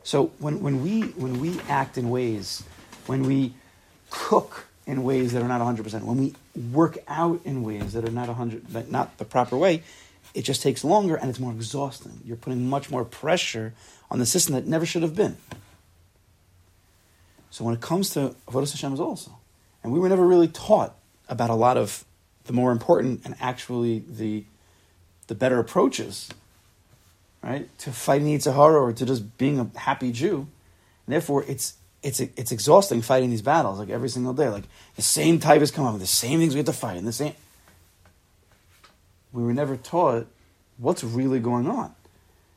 So 0.03 0.31
when, 0.39 0.61
when 0.61 0.83
we 0.83 1.01
when 1.01 1.39
we 1.39 1.59
act 1.69 1.97
in 1.97 2.09
ways, 2.09 2.63
when 3.05 3.23
we 3.23 3.53
cook 4.09 4.67
in 4.87 5.03
ways 5.03 5.33
that 5.33 5.41
are 5.41 5.47
not 5.47 5.61
100%, 5.61 6.03
when 6.03 6.17
we 6.17 6.35
work 6.71 6.97
out 7.07 7.41
in 7.43 7.63
ways 7.63 7.93
that 7.93 8.07
are 8.07 8.11
not 8.11 8.27
100 8.27 8.67
that 8.69 8.91
not 8.91 9.17
the 9.17 9.25
proper 9.25 9.55
way, 9.55 9.83
it 10.33 10.41
just 10.41 10.61
takes 10.61 10.83
longer 10.83 11.15
and 11.15 11.29
it's 11.29 11.39
more 11.39 11.51
exhausting. 11.51 12.19
You're 12.25 12.37
putting 12.37 12.67
much 12.67 12.89
more 12.89 13.05
pressure 13.05 13.73
on 14.11 14.19
the 14.19 14.25
system 14.25 14.55
that 14.55 14.67
never 14.67 14.85
should 14.85 15.03
have 15.03 15.15
been. 15.15 15.37
So 17.55 17.63
when 17.63 17.73
it 17.73 17.79
comes 17.79 18.09
to 18.09 18.35
Avodah 18.49 18.69
Hashem 18.69 18.95
is 18.95 18.99
also, 18.99 19.31
and 19.81 19.93
we 19.93 19.97
were 19.97 20.09
never 20.09 20.27
really 20.27 20.49
taught 20.49 20.93
about 21.29 21.49
a 21.49 21.55
lot 21.55 21.77
of 21.77 22.03
the 22.47 22.51
more 22.51 22.73
important 22.73 23.21
and 23.23 23.33
actually 23.39 23.99
the 23.99 24.43
the 25.27 25.35
better 25.35 25.57
approaches, 25.57 26.27
right, 27.41 27.69
to 27.77 27.93
fighting 27.93 28.25
the 28.25 28.37
Sahara 28.41 28.81
or 28.81 28.91
to 28.91 29.05
just 29.05 29.37
being 29.37 29.57
a 29.57 29.79
happy 29.79 30.11
Jew. 30.11 30.49
And 31.05 31.13
therefore, 31.13 31.45
it's 31.47 31.75
it's 32.03 32.19
it's 32.19 32.51
exhausting 32.51 33.01
fighting 33.01 33.29
these 33.29 33.41
battles 33.41 33.79
like 33.79 33.89
every 33.89 34.09
single 34.09 34.33
day. 34.33 34.49
Like 34.49 34.65
the 34.97 35.01
same 35.01 35.39
types 35.39 35.71
come 35.71 35.85
up, 35.85 35.97
the 35.97 36.05
same 36.05 36.39
things 36.41 36.55
we 36.55 36.57
have 36.57 36.65
to 36.65 36.73
fight, 36.73 36.97
and 36.97 37.07
the 37.07 37.13
same. 37.13 37.35
We 39.31 39.43
were 39.43 39.53
never 39.53 39.77
taught 39.77 40.27
what's 40.77 41.05
really 41.05 41.39
going 41.39 41.69
on, 41.69 41.95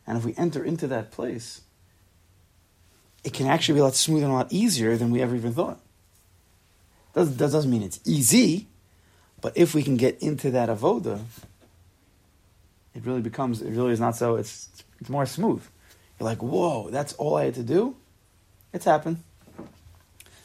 and 0.09 0.19
if 0.19 0.25
we 0.25 0.35
enter 0.37 0.65
into 0.65 0.89
that 0.89 1.13
place, 1.13 1.61
it 3.25 3.33
can 3.33 3.47
actually 3.47 3.75
be 3.75 3.81
a 3.81 3.85
lot 3.85 3.95
smoother 3.95 4.25
and 4.25 4.33
a 4.33 4.37
lot 4.37 4.53
easier 4.53 4.97
than 4.97 5.11
we 5.11 5.21
ever 5.21 5.35
even 5.35 5.53
thought. 5.53 5.81
Does 7.15 7.37
that 7.37 7.51
doesn't 7.51 7.71
mean 7.71 7.83
it's 7.83 8.01
easy, 8.05 8.69
but 9.41 9.57
if 9.57 9.75
we 9.75 9.83
can 9.83 9.97
get 9.97 10.23
into 10.23 10.51
that 10.53 10.69
avoda, 10.69 11.21
it 12.95 13.05
really 13.05 13.21
becomes. 13.21 13.63
It 13.63 13.71
really 13.71 13.93
is 13.93 14.01
not 14.01 14.17
so. 14.17 14.37
It's 14.37 14.69
it's 15.01 15.11
more 15.11 15.27
smooth. 15.27 15.63
You're 16.19 16.29
like, 16.29 16.43
whoa, 16.43 16.91
that's 16.91 17.13
all 17.15 17.37
I 17.37 17.45
had 17.45 17.55
to 17.55 17.63
do. 17.63 17.97
It's 18.73 18.85
happened. 18.85 19.23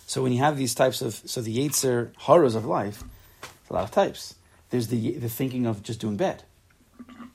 So 0.05 0.21
when 0.21 0.31
you 0.31 0.39
have 0.39 0.57
these 0.57 0.75
types 0.75 1.01
of 1.01 1.15
so 1.25 1.41
the 1.41 1.55
Yetzer 1.55 2.12
horrors 2.17 2.55
of 2.55 2.65
life, 2.65 3.03
it's 3.41 3.69
a 3.69 3.73
lot 3.73 3.83
of 3.83 3.91
types. 3.91 4.36
There's 4.69 4.88
the 4.88 5.13
the 5.13 5.29
thinking 5.29 5.65
of 5.65 5.83
just 5.83 5.99
doing 5.99 6.17
bad, 6.17 6.43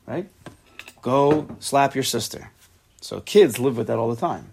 right? 0.07 0.29
Go 1.03 1.49
slap 1.59 1.95
your 1.95 2.05
sister. 2.05 2.51
So 3.01 3.21
kids 3.21 3.59
live 3.59 3.77
with 3.77 3.87
that 3.87 3.99
all 3.99 4.11
the 4.11 4.21
time, 4.21 4.53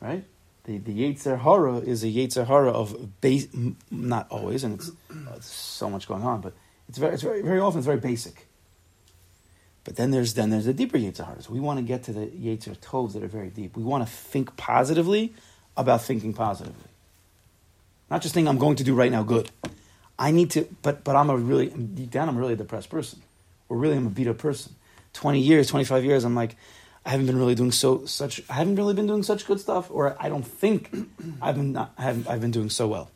right? 0.00 0.24
The 0.64 0.78
the 0.78 0.92
Yetzer 0.92 1.38
hara 1.38 1.78
is 1.78 2.04
a 2.04 2.08
Yetzer 2.08 2.46
hara 2.46 2.70
of 2.70 3.20
base, 3.20 3.48
not 3.90 4.26
always, 4.30 4.64
and 4.64 4.74
it's, 4.74 4.90
it's 5.36 5.46
so 5.46 5.88
much 5.88 6.06
going 6.06 6.22
on, 6.22 6.40
but 6.40 6.54
it's 6.88 6.98
very 6.98 7.14
it's 7.14 7.22
very 7.22 7.42
very 7.42 7.60
often 7.60 7.78
it's 7.78 7.86
very 7.86 7.98
basic. 7.98 8.46
But 9.84 9.96
then 9.96 10.10
there's 10.10 10.34
then 10.34 10.50
there's 10.50 10.66
the 10.66 10.74
deeper 10.74 10.98
Yetzer 10.98 11.24
haras. 11.24 11.48
We 11.48 11.60
want 11.60 11.78
to 11.78 11.84
get 11.84 12.02
to 12.04 12.12
the 12.12 12.26
Yetzer 12.26 12.76
tovs 12.76 13.14
that 13.14 13.22
are 13.22 13.28
very 13.28 13.48
deep. 13.48 13.76
We 13.76 13.82
want 13.82 14.06
to 14.06 14.12
think 14.12 14.56
positively 14.56 15.32
about 15.76 16.02
thinking 16.02 16.34
positively. 16.34 16.90
Not 18.10 18.22
just 18.22 18.34
think 18.34 18.48
I'm 18.48 18.58
going 18.58 18.76
to 18.76 18.84
do 18.84 18.94
right 18.94 19.12
now 19.12 19.22
good. 19.22 19.50
I 20.18 20.30
need 20.30 20.50
to, 20.50 20.68
but 20.82 21.04
but 21.04 21.16
I'm 21.16 21.30
a 21.30 21.36
really 21.36 21.68
deep 21.68 22.10
down 22.10 22.28
I'm 22.28 22.36
a 22.36 22.40
really 22.40 22.56
depressed 22.56 22.90
person, 22.90 23.22
or 23.68 23.76
really 23.76 23.96
I'm 23.96 24.06
a 24.06 24.10
beat 24.10 24.28
up 24.28 24.38
person. 24.38 24.74
Twenty 25.12 25.40
years, 25.40 25.68
twenty 25.68 25.84
five 25.84 26.04
years, 26.04 26.24
I'm 26.24 26.34
like, 26.34 26.56
I 27.08 27.12
haven't 27.12 27.24
been 27.24 27.38
really 27.38 27.54
doing 27.54 27.72
so 27.72 28.04
such. 28.04 28.42
I 28.50 28.52
haven't 28.52 28.76
really 28.76 28.92
been 28.92 29.06
doing 29.06 29.22
such 29.22 29.46
good 29.46 29.58
stuff, 29.58 29.90
or 29.90 30.14
I 30.20 30.28
don't 30.28 30.46
think 30.46 30.94
I've 31.40 31.56
been 31.56 31.72
not, 31.72 31.94
I 31.96 32.02
haven't 32.02 32.28
I've 32.28 32.42
been 32.42 32.50
doing 32.50 32.68
so 32.68 32.86
well. 32.86 33.10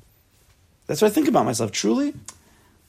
That's 0.87 1.03
what 1.03 1.11
I 1.11 1.15
think 1.15 1.29
about 1.29 1.45
myself. 1.45 1.73
Truly, 1.73 2.15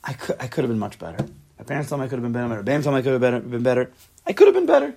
I 0.01 0.13
could 0.13 0.37
I 0.39 0.47
could 0.47 0.63
have 0.63 0.69
been 0.69 0.79
much 0.79 0.97
better. 0.99 1.27
My 1.59 1.65
parents 1.65 1.89
told 1.89 1.99
me 1.99 2.05
I 2.05 2.07
could 2.07 2.19
have 2.19 2.23
been 2.23 2.31
better. 2.31 2.47
My 2.47 2.61
parents 2.61 2.85
told 2.85 2.93
me 2.93 2.99
I 2.99 3.01
could 3.01 3.11
have 3.11 3.19
better, 3.19 3.41
been 3.41 3.63
better. 3.63 3.91
I 4.25 4.31
could 4.31 4.47
have 4.47 4.53
been 4.53 4.65
better. 4.65 4.95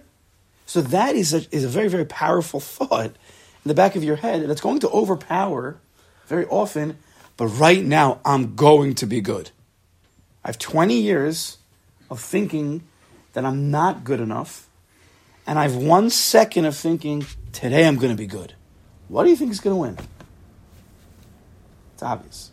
So 0.65 0.81
that 0.81 1.17
is 1.17 1.35
a, 1.35 1.45
is 1.51 1.65
a 1.65 1.69
very 1.69 1.89
very 1.89 2.05
powerful 2.05 2.61
thought 2.61 3.07
in 3.07 3.65
the 3.65 3.75
back 3.75 3.97
of 3.97 4.05
your 4.05 4.15
head 4.15 4.49
that's 4.49 4.61
going 4.61 4.79
to 4.81 4.89
overpower 4.91 5.77
very 6.29 6.47
often. 6.47 6.99
But 7.37 7.49
right 7.49 7.85
now, 7.85 8.21
I'm 8.25 8.55
going 8.55 8.95
to 8.95 9.07
be 9.07 9.21
good. 9.21 9.51
I 10.45 10.51
have 10.51 10.59
20 10.61 11.01
years 11.01 11.59
of 12.09 12.21
thinking 12.21 12.85
that 13.33 13.45
I'm 13.45 13.73
not 13.73 14.05
good 14.05 14.21
enough, 14.21 14.66
and 15.47 15.59
I 15.59 15.63
have 15.63 15.77
one 15.77 16.11
second 16.11 16.65
of 16.65 16.77
thinking 16.77 17.27
today 17.53 17.87
I'm 17.87 17.97
going 17.97 18.11
to 18.13 18.17
be 18.17 18.27
good. 18.27 18.55
What 19.09 19.25
do 19.25 19.31
you 19.31 19.37
think 19.37 19.53
is 19.53 19.61
going 19.61 19.75
to 19.77 19.81
win? 19.81 19.99
It's 21.95 22.03
obvious, 22.03 22.51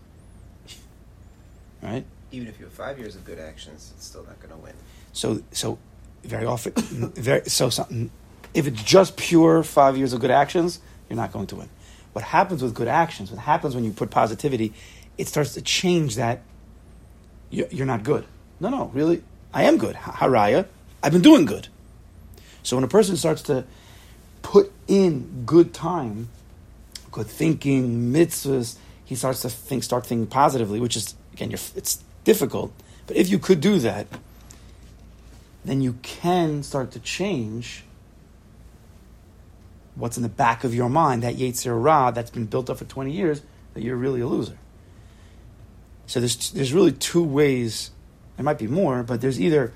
right? 1.82 2.06
Even 2.32 2.48
if 2.48 2.60
you 2.60 2.66
have 2.66 2.74
five 2.74 2.98
years 2.98 3.16
of 3.16 3.26
good 3.26 3.40
actions, 3.40 3.92
it's 3.96 4.06
still 4.06 4.24
not 4.24 4.40
going 4.40 4.52
to 4.52 4.58
win. 4.58 4.74
So, 5.12 5.42
so 5.52 5.78
very 6.24 6.46
often, 6.46 6.74
very 7.16 7.50
so 7.50 7.70
something. 7.70 8.10
If 8.54 8.68
it's 8.68 8.82
just 8.84 9.18
pure 9.18 9.64
five 9.64 9.98
years 9.98 10.14
of 10.14 10.22
good 10.22 10.32
actions, 10.32 10.80
you're 11.10 11.18
not 11.18 11.32
going 11.34 11.48
to 11.48 11.56
win. 11.58 11.70
What 12.14 12.24
happens 12.24 12.62
with 12.62 12.74
good 12.76 12.88
actions? 12.88 13.32
What 13.32 13.40
happens 13.42 13.76
when 13.76 13.84
you 13.84 13.92
put 13.92 14.12
positivity? 14.12 14.74
It 15.18 15.28
starts 15.28 15.54
to 15.56 15.62
change 15.62 16.16
that. 16.16 16.42
you- 17.50 17.68
You're 17.72 17.88
not 17.88 18.04
good. 18.04 18.26
No, 18.60 18.70
no, 18.70 18.92
really, 18.94 19.24
I 19.54 19.64
am 19.64 19.78
good. 19.78 19.96
Haraya, 19.96 20.68
I've 21.02 21.12
been 21.12 21.22
doing 21.24 21.46
good. 21.46 21.68
So 22.64 22.78
when 22.78 22.84
a 22.84 22.88
person 22.88 23.18
starts 23.18 23.42
to 23.44 23.66
put 24.42 24.72
in 24.88 25.44
good 25.46 25.74
time, 25.74 26.30
good 27.12 27.28
thinking, 27.28 28.12
mitzvahs, 28.12 28.78
he 29.06 29.16
starts 29.16 29.42
to 29.42 29.50
think, 29.50 29.84
start 29.84 30.06
thinking 30.06 30.28
positively, 30.28 30.80
which 30.80 30.96
is 30.96 31.16
again, 31.34 31.52
it's 31.52 32.04
difficult. 32.24 32.74
But 33.08 33.18
if 33.18 33.30
you 33.30 33.38
could 33.38 33.62
do 33.62 33.80
that, 33.80 34.08
then 35.66 35.82
you 35.82 35.98
can 36.02 36.64
start 36.64 36.92
to 36.92 37.00
change 37.00 37.84
what's 39.96 40.18
in 40.18 40.24
the 40.24 40.30
back 40.30 40.64
of 40.64 40.74
your 40.74 40.90
mind, 40.90 41.24
that 41.24 41.36
Yetzer 41.36 41.82
Ra 41.82 42.12
that's 42.12 42.32
been 42.32 42.46
built 42.46 42.70
up 42.70 42.78
for 42.78 42.86
20 42.86 43.12
years, 43.12 43.42
that 43.74 43.84
you're 43.84 43.96
really 43.96 44.22
a 44.22 44.28
loser. 44.28 44.58
So 46.08 46.20
there's, 46.20 46.52
there's 46.52 46.74
really 46.74 46.92
two 46.92 47.24
ways, 47.24 47.92
there 48.36 48.44
might 48.44 48.58
be 48.58 48.68
more, 48.68 49.04
but 49.04 49.22
there's 49.22 49.40
either 49.40 49.72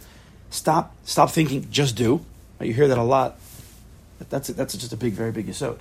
stop, 0.50 0.96
stop 1.04 1.32
thinking, 1.32 1.70
just 1.70 1.96
do. 1.96 2.26
You 2.60 2.74
hear 2.74 2.88
that 2.88 2.98
a 2.98 3.04
lot. 3.04 3.40
That's, 4.30 4.48
that's 4.48 4.76
just 4.76 4.94
a 4.94 4.98
big, 4.98 5.14
very 5.14 5.32
big 5.32 5.48
yisod. 5.48 5.78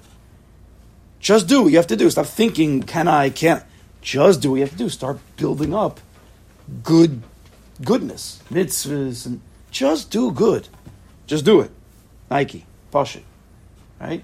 Just 1.20 1.48
do 1.48 1.62
what 1.62 1.70
you 1.70 1.78
have 1.78 1.86
to 1.86 1.96
do. 1.96 2.10
Stop 2.10 2.26
thinking, 2.26 2.82
can 2.82 3.08
I, 3.08 3.30
can't. 3.30 3.64
Just 4.02 4.42
do 4.42 4.50
what 4.50 4.56
you 4.56 4.62
have 4.62 4.70
to 4.70 4.76
do. 4.76 4.88
Start 4.88 5.18
building 5.36 5.74
up 5.74 6.00
good 6.82 7.22
goodness, 7.84 8.42
mitzvahs, 8.50 9.26
and 9.26 9.40
just 9.70 10.10
do 10.10 10.30
good. 10.30 10.68
Just 11.26 11.44
do 11.44 11.60
it. 11.60 11.70
Nike, 12.30 12.66
push 12.90 13.16
it. 13.16 13.24
Right? 14.00 14.22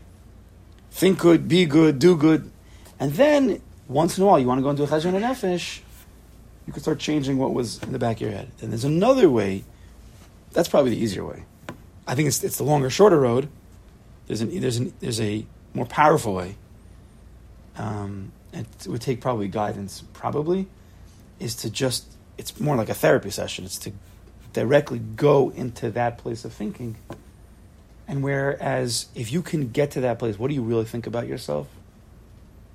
Think 0.90 1.18
good, 1.18 1.48
be 1.48 1.64
good, 1.64 1.98
do 1.98 2.16
good. 2.16 2.50
And 3.00 3.12
then, 3.14 3.60
once 3.88 4.18
in 4.18 4.24
a 4.24 4.26
while, 4.26 4.38
you 4.38 4.46
want 4.46 4.58
to 4.58 4.62
go 4.62 4.70
into 4.70 4.82
a 4.82 4.86
and 4.86 5.24
nefesh, 5.24 5.80
you 6.66 6.72
can 6.72 6.82
start 6.82 6.98
changing 6.98 7.38
what 7.38 7.52
was 7.52 7.82
in 7.82 7.92
the 7.92 7.98
back 7.98 8.16
of 8.16 8.22
your 8.22 8.30
head. 8.30 8.50
And 8.60 8.70
there's 8.70 8.84
another 8.84 9.28
way. 9.28 9.64
That's 10.52 10.68
probably 10.68 10.90
the 10.90 10.98
easier 10.98 11.24
way. 11.24 11.44
I 12.12 12.14
think 12.14 12.28
it's, 12.28 12.44
it's 12.44 12.58
the 12.58 12.64
longer, 12.64 12.90
shorter 12.90 13.18
road. 13.18 13.48
There's 14.26 14.42
an, 14.42 14.60
there's 14.60 14.76
an, 14.76 14.92
there's 15.00 15.18
a 15.18 15.46
more 15.72 15.86
powerful 15.86 16.34
way. 16.34 16.56
Um, 17.74 18.32
it 18.52 18.66
would 18.86 19.00
take 19.00 19.22
probably 19.22 19.48
guidance. 19.48 20.04
Probably 20.12 20.66
is 21.40 21.54
to 21.56 21.70
just. 21.70 22.04
It's 22.36 22.60
more 22.60 22.76
like 22.76 22.90
a 22.90 22.94
therapy 22.94 23.30
session. 23.30 23.64
It's 23.64 23.78
to 23.78 23.92
directly 24.52 24.98
go 24.98 25.52
into 25.52 25.90
that 25.92 26.18
place 26.18 26.44
of 26.44 26.52
thinking. 26.52 26.96
And 28.06 28.22
whereas 28.22 29.06
if 29.14 29.32
you 29.32 29.40
can 29.40 29.70
get 29.70 29.92
to 29.92 30.02
that 30.02 30.18
place, 30.18 30.38
what 30.38 30.48
do 30.48 30.54
you 30.54 30.62
really 30.62 30.84
think 30.84 31.06
about 31.06 31.26
yourself? 31.26 31.66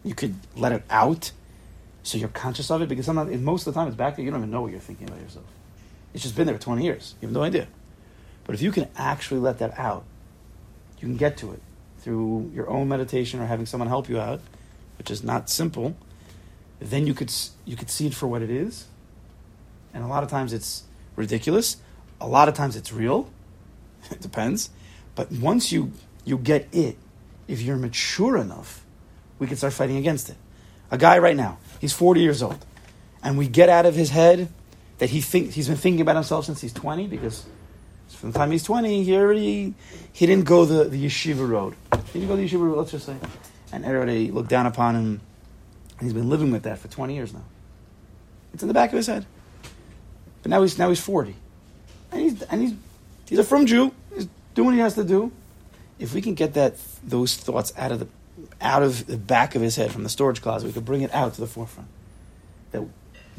You 0.04 0.16
could 0.16 0.34
let 0.56 0.72
it 0.72 0.82
out, 0.90 1.32
so 2.02 2.18
you're 2.18 2.28
conscious 2.30 2.72
of 2.72 2.82
it. 2.82 2.90
Because 2.90 3.06
sometimes, 3.06 3.40
most 3.40 3.68
of 3.68 3.76
the 3.76 3.80
time, 3.80 3.88
it's 3.88 3.98
back 3.98 4.16
there. 4.16 4.26
You 4.26 4.32
don't 4.32 4.40
even 4.40 4.50
know 4.50 4.64
what 4.64 4.72
you're 4.72 4.80
thinking 4.80 5.08
about 5.08 5.22
yourself. 5.22 5.46
It's 6.16 6.24
just 6.24 6.36
been 6.36 6.48
there 6.48 6.56
for 6.56 6.64
20 6.64 6.84
years. 6.84 7.14
You 7.22 7.28
have 7.28 7.36
no 7.36 7.44
idea. 7.44 7.68
But 8.48 8.56
if 8.56 8.62
you 8.62 8.72
can 8.72 8.88
actually 8.96 9.42
let 9.42 9.60
that 9.60 9.78
out, 9.78 10.06
you 11.00 11.08
can 11.08 11.18
get 11.18 11.38
to 11.38 11.52
it 11.52 11.62
through 12.00 12.50
your 12.56 12.70
own 12.70 12.88
meditation 12.88 13.42
or 13.42 13.46
having 13.46 13.66
someone 13.66 13.90
help 13.90 14.10
you 14.10 14.20
out, 14.20 14.40
which 14.98 15.12
is 15.12 15.24
not 15.24 15.50
simple. 15.50 15.96
Then 16.80 17.06
you 17.06 17.14
could 17.14 17.32
you 17.66 17.76
could 17.76 17.90
see 17.90 18.08
it 18.08 18.16
for 18.16 18.26
what 18.26 18.42
it 18.42 18.50
is, 18.50 18.86
and 19.94 20.04
a 20.04 20.08
lot 20.08 20.24
of 20.24 20.30
times 20.30 20.54
it's 20.54 20.84
ridiculous. 21.16 21.78
A 22.22 22.28
lot 22.28 22.48
of 22.48 22.56
times 22.56 22.76
it's 22.76 22.92
real. 22.94 23.30
it 24.12 24.22
depends. 24.22 24.70
But 25.14 25.32
once 25.32 25.72
you 25.72 25.92
you 26.24 26.38
get 26.38 26.68
it, 26.72 26.98
if 27.48 27.62
you're 27.62 27.78
mature 27.78 28.38
enough, 28.38 28.86
we 29.40 29.48
can 29.48 29.58
start 29.58 29.74
fighting 29.74 29.98
against 29.98 30.30
it. 30.30 30.38
A 30.90 30.98
guy 30.98 31.18
right 31.18 31.36
now, 31.36 31.58
he's 31.82 31.94
40 31.94 32.22
years 32.22 32.42
old, 32.42 32.66
and 33.22 33.38
we 33.38 33.50
get 33.50 33.68
out 33.68 33.86
of 33.86 33.96
his 33.96 34.12
head 34.12 34.48
that 35.00 35.10
he 35.10 35.20
think 35.20 35.52
he's 35.52 35.68
been 35.68 35.78
thinking 35.78 36.02
about 36.02 36.16
himself 36.16 36.46
since 36.46 36.62
he's 36.62 36.74
20 36.74 37.08
because 37.08 37.46
from 38.16 38.32
the 38.32 38.40
time 38.40 38.52
he's 38.52 38.64
20, 38.64 39.04
he 39.04 39.16
already 39.16 39.74
he 40.14 40.26
didn't 40.26 40.46
go 40.46 40.66
the, 40.66 40.86
the 40.86 41.06
yeshiva 41.06 41.48
road. 41.48 41.76
He 42.14 42.20
didn't 42.20 42.28
go 42.28 42.36
the 42.36 42.48
yeshiva 42.48 42.62
road, 42.62 42.78
let's 42.78 42.92
just 42.92 43.06
say. 43.06 43.16
And 43.72 43.86
everybody 43.86 44.32
looked 44.32 44.50
down 44.50 44.66
upon 44.66 44.96
him, 44.96 45.22
and 46.00 46.02
he's 46.02 46.14
been 46.14 46.30
living 46.30 46.52
with 46.52 46.64
that 46.64 46.80
for 46.80 46.88
20 46.88 47.14
years 47.14 47.34
now. 47.34 47.44
It's 48.54 48.64
in 48.64 48.68
the 48.68 48.74
back 48.74 48.92
of 48.92 48.98
his 48.98 49.08
head. 49.08 49.26
But 50.42 50.52
now 50.52 50.62
he's 50.62 50.78
now 50.78 50.90
he's 50.90 51.00
40. 51.00 51.36
And 52.12 52.22
he's 52.22 52.42
and 52.44 52.62
he's 52.62 52.74
he's 53.28 53.40
a 53.40 53.44
from 53.44 53.66
Jew. 53.66 53.94
He's 54.14 54.28
doing 54.56 54.68
what 54.68 54.76
he 54.76 54.82
has 54.82 54.96
to 54.96 55.04
do. 55.04 55.32
If 56.00 56.14
we 56.14 56.22
can 56.22 56.34
get 56.34 56.54
that 56.54 56.76
those 57.04 57.36
thoughts 57.36 57.74
out 57.78 57.92
of 57.92 58.00
the 58.00 58.08
out 58.62 58.84
of 58.84 59.06
the 59.08 59.18
back 59.18 59.56
of 59.56 59.62
his 59.62 59.76
head 59.76 59.92
from 59.92 60.04
the 60.04 60.10
storage 60.10 60.42
closet, 60.42 60.68
we 60.68 60.74
could 60.74 60.86
bring 60.86 61.02
it 61.02 61.14
out 61.14 61.34
to 61.34 61.42
the 61.42 61.48
forefront. 61.48 61.90
That 62.72 62.84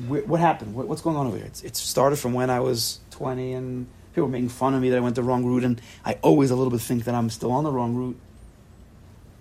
what 0.07 0.39
happened? 0.39 0.75
What's 0.75 1.03
going 1.03 1.17
on 1.17 1.27
over 1.27 1.37
here? 1.37 1.47
It's, 1.47 1.63
it 1.63 1.77
started 1.77 2.17
from 2.17 2.33
when 2.33 2.51
I 2.51 2.61
was 2.61 3.01
20 3.11 3.53
and 3.53 3.87
people 4.13 4.25
were 4.25 4.33
making 4.33 4.49
fun 4.49 4.75
of 4.75 4.83
me 4.83 4.91
that 4.91 4.97
I 4.97 5.01
went 5.01 5.17
the 5.17 5.23
wrong 5.23 5.45
route, 5.45 5.65
and 5.65 5.81
I 6.05 6.15
always 6.23 6.51
a 6.51 6.57
little 6.57 6.71
bit 6.71 6.81
think 6.81 7.05
that 7.05 7.15
I'm 7.15 7.31
still 7.31 7.53
on 7.53 7.65
the 7.65 7.73
wrong 7.73 7.95
route. 7.95 8.19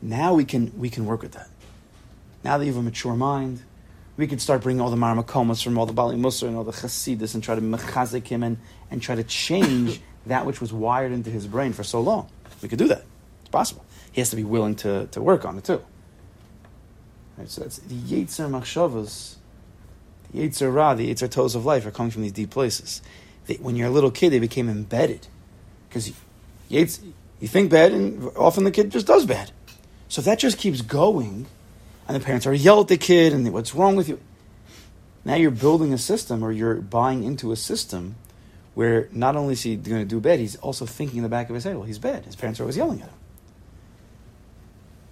Now 0.01 0.33
we 0.33 0.45
can 0.45 0.77
we 0.77 0.89
can 0.89 1.05
work 1.05 1.21
with 1.21 1.33
that. 1.33 1.49
Now 2.43 2.57
that 2.57 2.65
you 2.65 2.71
have 2.71 2.79
a 2.79 2.83
mature 2.83 3.15
mind, 3.15 3.63
we 4.15 4.27
can 4.27 4.39
start 4.39 4.61
bringing 4.61 4.81
all 4.81 4.89
the 4.89 4.97
marmakomas 4.97 5.63
from 5.63 5.77
all 5.77 5.85
the 5.85 5.93
Bali 5.93 6.15
Musa 6.15 6.47
and 6.47 6.55
all 6.55 6.63
the 6.63 6.71
Chasidus 6.71 7.33
and 7.33 7.43
try 7.43 7.55
to 7.55 7.61
mechazik 7.61 8.27
him 8.27 8.43
and, 8.43 8.57
and 8.91 9.01
try 9.01 9.15
to 9.15 9.23
change 9.23 10.01
that 10.25 10.45
which 10.45 10.61
was 10.61 10.71
wired 10.71 11.11
into 11.11 11.29
his 11.29 11.47
brain 11.47 11.73
for 11.73 11.83
so 11.83 11.99
long. 12.01 12.29
We 12.61 12.69
could 12.69 12.79
do 12.79 12.87
that. 12.87 13.03
It's 13.41 13.49
possible. 13.49 13.85
He 14.11 14.21
has 14.21 14.29
to 14.31 14.35
be 14.35 14.43
willing 14.43 14.75
to, 14.77 15.07
to 15.07 15.21
work 15.21 15.45
on 15.45 15.57
it 15.57 15.63
too. 15.63 15.83
Right, 17.37 17.49
so 17.49 17.61
that's 17.61 17.77
the 17.77 17.95
Yetzer 17.95 18.49
Machshavas, 18.49 19.35
the 20.31 20.47
Yetzer 20.47 20.73
Ra, 20.73 20.95
the 20.95 21.13
Yetzer 21.13 21.29
Toes 21.29 21.53
of 21.53 21.65
life 21.65 21.85
are 21.85 21.91
coming 21.91 22.11
from 22.11 22.23
these 22.23 22.31
deep 22.31 22.49
places 22.49 23.01
they, 23.47 23.55
when 23.55 23.75
you're 23.75 23.87
a 23.87 23.91
little 23.91 24.11
kid, 24.11 24.31
they 24.31 24.39
became 24.39 24.69
embedded 24.69 25.27
because 25.89 26.09
you, 26.09 26.15
you 27.39 27.47
think 27.47 27.71
bad, 27.71 27.91
and 27.91 28.29
often 28.35 28.63
the 28.63 28.71
kid 28.71 28.91
just 28.91 29.07
does 29.07 29.25
bad. 29.25 29.51
So 30.09 30.19
if 30.19 30.25
that 30.25 30.39
just 30.39 30.57
keeps 30.57 30.81
going, 30.81 31.47
and 32.07 32.15
the 32.15 32.23
parents 32.23 32.47
are 32.47 32.53
yell 32.53 32.81
at 32.81 32.87
the 32.87 32.97
kid, 32.97 33.33
and 33.33 33.51
what's 33.51 33.73
wrong 33.75 33.95
with 33.95 34.07
you? 34.07 34.19
Now 35.25 35.35
you're 35.35 35.51
building 35.51 35.93
a 35.93 35.97
system, 35.97 36.43
or 36.43 36.51
you're 36.51 36.75
buying 36.75 37.23
into 37.23 37.51
a 37.51 37.55
system 37.55 38.15
where 38.75 39.09
not 39.11 39.35
only 39.35 39.53
is 39.53 39.63
he 39.63 39.75
going 39.75 40.01
to 40.01 40.05
do 40.05 40.19
bad, 40.19 40.39
he's 40.39 40.55
also 40.57 40.85
thinking 40.85 41.17
in 41.17 41.23
the 41.23 41.29
back 41.29 41.49
of 41.49 41.55
his 41.55 41.63
head, 41.63 41.75
well, 41.75 41.85
he's 41.85 41.97
bad. 41.97 42.25
His 42.25 42.35
parents 42.35 42.59
are 42.59 42.63
always 42.63 42.77
yelling 42.77 43.01
at 43.01 43.07
him. 43.07 43.17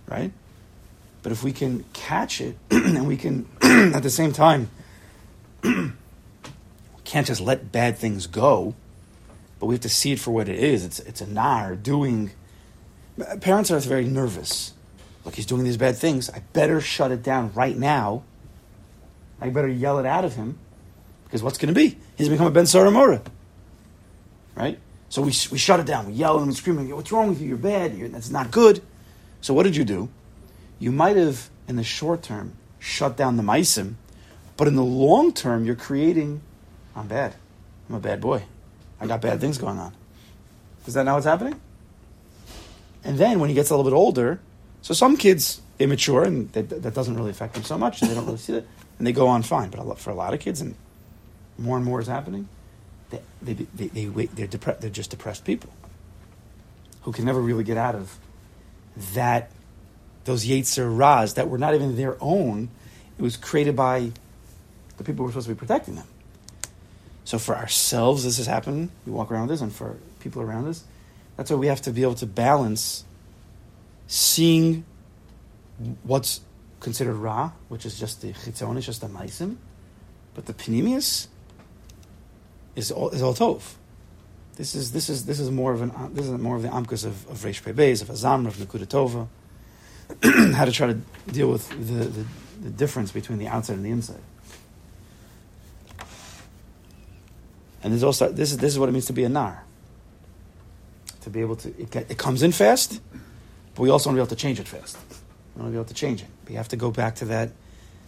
Right? 0.08 0.32
But 1.24 1.32
if 1.32 1.44
we 1.44 1.52
can 1.52 1.84
catch 1.92 2.42
it, 2.42 2.56
and 2.70 3.08
we 3.08 3.18
can, 3.18 3.50
at 3.62 4.04
the 4.04 4.12
same 4.12 4.34
time, 4.34 4.70
can't 7.06 7.26
just 7.26 7.40
let 7.40 7.72
bad 7.72 7.98
things 7.98 8.28
go, 8.28 8.76
but 9.60 9.68
we 9.68 9.76
have 9.76 9.82
to 9.82 9.90
see 9.90 10.12
it 10.12 10.20
for 10.20 10.32
what 10.32 10.50
it 10.50 10.60
is. 10.60 10.84
It's, 10.84 11.00
it's 11.00 11.22
a 11.22 11.28
nar 11.28 11.76
doing. 11.76 12.32
Parents 13.40 13.72
are 13.72 13.80
very 13.80 14.06
nervous. 14.06 14.74
Look, 15.24 15.36
he's 15.36 15.46
doing 15.46 15.64
these 15.64 15.78
bad 15.78 15.96
things. 15.96 16.30
I 16.30 16.44
better 16.54 16.82
shut 16.82 17.12
it 17.12 17.24
down 17.24 17.54
right 17.54 17.78
now. 17.78 18.24
I 19.40 19.50
better 19.50 19.68
yell 19.68 20.00
it 20.00 20.06
out 20.06 20.26
of 20.26 20.36
him 20.36 20.60
because 21.24 21.42
what's 21.42 21.58
going 21.58 21.74
to 21.74 21.80
be? 21.80 21.98
He's 22.18 22.30
become 22.30 22.48
a 22.48 22.52
Ben 22.52 22.66
Saramora. 22.66 23.22
Right? 24.56 24.80
So 25.10 25.22
we, 25.22 25.28
we 25.52 25.58
shut 25.58 25.80
it 25.80 25.86
down. 25.86 26.08
We 26.08 26.14
yell 26.14 26.38
at 26.38 26.42
him 26.42 26.50
and 26.50 26.58
scream 26.58 26.78
at 26.80 26.86
him. 26.86 26.96
What's 26.96 27.12
wrong 27.12 27.30
with 27.30 27.42
you? 27.42 27.50
You're 27.50 27.58
bad. 27.58 27.96
You're, 27.96 28.10
that's 28.10 28.30
not 28.30 28.52
good. 28.52 28.82
So 29.42 29.54
what 29.54 29.64
did 29.64 29.76
you 29.76 29.84
do? 29.84 30.10
You 30.80 30.92
might 30.92 31.16
have, 31.16 31.50
in 31.68 31.76
the 31.76 31.84
short 31.84 32.24
term, 32.24 32.54
shut 32.80 33.16
down 33.16 33.38
the 33.38 33.44
Meisim, 33.44 33.96
but 34.58 34.68
in 34.68 34.76
the 34.76 34.84
long 34.84 35.34
term, 35.34 35.66
you're 35.66 35.76
creating 35.76 36.42
I'm 36.96 37.08
bad. 37.08 37.36
I'm 37.90 37.96
a 37.96 38.00
bad 38.00 38.22
boy. 38.22 38.44
I 39.00 39.08
got 39.08 39.22
bad 39.22 39.40
things 39.42 39.58
going 39.58 39.78
on. 39.78 39.94
Is 40.88 40.94
that 40.94 41.04
now 41.04 41.16
what's 41.16 41.26
happening? 41.26 41.60
And 43.04 43.18
then 43.18 43.40
when 43.40 43.50
he 43.50 43.56
gets 43.56 43.70
a 43.70 43.76
little 43.76 43.90
bit 43.90 43.96
older, 43.96 44.40
so 44.82 44.94
some 44.94 45.18
kids 45.18 45.62
immature 45.80 46.24
and 46.24 46.52
they, 46.54 46.62
that 46.62 46.94
doesn't 46.94 47.16
really 47.16 47.32
affect 47.32 47.54
them 47.54 47.64
so 47.64 47.78
much, 47.78 48.02
and 48.02 48.10
they 48.10 48.16
don't 48.16 48.26
really 48.26 48.38
see 48.38 48.54
it, 48.54 48.68
and 48.98 49.06
they 49.06 49.12
go 49.12 49.28
on 49.28 49.44
fine. 49.44 49.70
But 49.70 50.00
for 50.00 50.10
a 50.10 50.16
lot 50.16 50.34
of 50.34 50.40
kids, 50.40 50.62
and 50.62 50.76
more 51.58 51.76
and 51.76 51.86
more 51.86 52.00
is 52.00 52.08
happening, 52.08 52.48
they, 53.10 53.20
they, 53.42 53.54
they, 53.54 53.88
they 53.88 54.26
they're, 54.26 54.48
depre- 54.48 54.80
they're 54.80 54.90
just 54.90 55.12
depressed 55.12 55.44
people 55.46 55.70
who 57.02 57.12
can 57.12 57.26
never 57.26 57.40
really 57.40 57.64
get 57.64 57.78
out 57.78 57.94
of 57.94 58.18
that, 59.14 59.52
those 60.24 60.46
Yetzer 60.46 60.96
Raz 60.96 61.36
that 61.36 61.50
were 61.50 61.58
not 61.58 61.76
even 61.76 61.96
their 61.96 62.18
own. 62.20 62.70
It 63.18 63.22
was 63.22 63.38
created 63.38 63.76
by 63.76 64.12
the 64.98 65.04
people 65.04 65.18
who 65.18 65.24
were 65.26 65.32
supposed 65.32 65.48
to 65.48 65.54
be 65.54 65.60
protecting 65.60 65.96
them. 65.96 66.08
So 67.26 67.40
for 67.40 67.56
ourselves, 67.56 68.24
this 68.24 68.40
is 68.40 68.46
happening. 68.46 68.92
We 69.06 69.12
walk 69.12 69.32
around 69.32 69.48
this, 69.48 69.60
and 69.60 69.74
for 69.74 69.98
people 70.20 70.42
around 70.42 70.68
us, 70.68 70.84
that's 71.36 71.50
why 71.50 71.58
we 71.58 71.68
have 71.68 71.82
to 71.82 71.92
be 71.92 72.04
able 72.04 72.16
to 72.16 72.26
balance 72.26 73.04
seeing 74.08 74.86
what's 76.04 76.42
considered 76.80 77.16
ra, 77.16 77.52
which 77.68 77.86
is 77.86 78.00
just 78.00 78.22
the 78.22 78.32
chitzon, 78.32 78.78
is 78.78 78.86
just 78.86 79.02
the 79.02 79.08
maisim, 79.08 79.58
but 80.36 80.46
the 80.46 80.54
panemius 80.54 81.28
is 82.76 82.92
all, 82.92 83.10
is 83.10 83.24
all 83.24 83.34
tov. 83.34 83.74
This 84.56 84.76
is 84.76 84.94
this 84.94 85.10
is 85.10 85.26
this 85.26 85.40
is 85.40 85.52
more 85.52 85.74
of 85.74 85.82
an 85.82 85.92
uh, 85.92 86.08
this 86.14 86.28
is 86.28 86.32
more 86.32 86.56
of 86.56 86.62
the 86.62 86.70
amkus 86.70 87.06
of, 87.06 87.28
of 87.30 87.40
Reish 87.40 87.62
Beis, 87.62 88.02
of 88.02 88.08
Azamra, 88.08 88.48
of 88.48 88.56
Nakuda 88.58 88.86
Tova. 88.86 89.28
How 90.56 90.64
to 90.64 90.72
try 90.72 90.88
to 90.88 91.00
deal 91.32 91.50
with 91.50 91.68
the, 91.70 92.06
the, 92.06 92.26
the 92.62 92.70
difference 92.70 93.12
between 93.12 93.40
the 93.40 93.48
outside 93.48 93.78
and 93.78 93.86
the 93.86 93.90
inside. 93.90 94.22
And 97.86 97.94
there's 97.94 98.04
also 98.04 98.32
this 98.32 98.52
is 98.52 98.58
this 98.58 98.74
is 98.74 98.80
what 98.80 98.90
it 98.90 98.94
means 98.94 99.06
to 99.06 99.14
be 99.14 99.26
a 99.26 99.30
nar. 99.30 99.64
To 101.22 101.30
be 101.30 101.42
able 101.42 101.56
to 101.58 101.70
it, 101.80 101.96
it 101.96 102.18
comes 102.18 102.42
in 102.42 102.52
fast, 102.52 103.00
but 103.76 103.84
we 103.84 103.92
also 103.92 104.10
want 104.10 104.16
to 104.16 104.18
be 104.18 104.22
able 104.22 104.36
to 104.36 104.36
change 104.36 104.60
it 104.60 104.68
fast. 104.68 104.98
We 105.56 105.62
want 105.62 105.68
to 105.68 105.72
be 105.72 105.78
able 105.78 105.88
to 105.90 105.94
change 105.94 106.24
it. 106.24 106.28
We 106.50 106.56
have 106.56 106.68
to 106.70 106.78
go 106.78 106.90
back 106.90 107.14
to 107.18 107.26
that, 107.26 107.52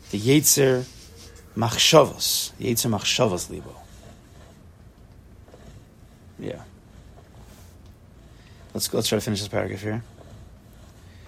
the 0.09 0.19
Yetzer 0.19 0.83
Machshavos, 1.55 2.53
Yetzer 2.53 2.89
Machshavos 2.89 3.51
Libo. 3.51 3.75
Yeah. 6.39 6.63
Let's 8.73 8.91
let's 8.91 9.07
try 9.07 9.19
to 9.19 9.23
finish 9.23 9.41
this 9.41 9.47
paragraph 9.47 9.83
here. 9.83 10.01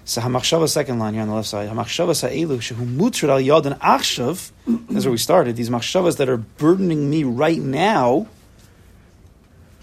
So 0.05 0.21
Hamachshava, 0.21 0.67
second 0.67 0.97
line 0.97 1.13
here 1.13 1.21
on 1.21 1.27
the 1.27 1.35
left 1.35 1.49
side. 1.49 1.69
Hamachshava 1.69 2.15
Sa'elu 2.15 2.57
Shehu 2.57 2.97
Mutrad 2.97 3.47
Al 3.47 3.67
and 3.67 3.79
Achshav. 3.79 4.49
That's 4.89 5.05
where 5.05 5.11
we 5.11 5.19
started. 5.19 5.55
These 5.55 5.69
machshavas 5.69 6.17
that 6.17 6.27
are 6.27 6.37
burdening 6.37 7.11
me 7.11 7.23
right 7.23 7.59
now 7.59 8.25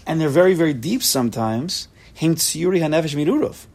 and 0.07 0.19
they're 0.19 0.29
very, 0.29 0.53
very 0.53 0.73
deep 0.73 1.03
sometimes. 1.03 1.89
Hanefesh. 2.15 3.65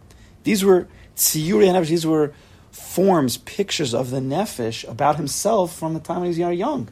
These 0.42 0.64
were 0.64 0.88
hanefesh. 1.14 1.88
These 1.88 2.07
were 2.07 2.33
forms 2.73 3.37
pictures 3.37 3.95
of 3.95 4.11
the 4.11 4.18
nefesh 4.18 4.88
about 4.88 5.16
himself 5.16 5.77
from 5.77 5.95
the 5.95 6.01
time 6.01 6.21
when 6.21 6.33
he 6.33 6.40
was 6.45 6.59
young, 6.59 6.88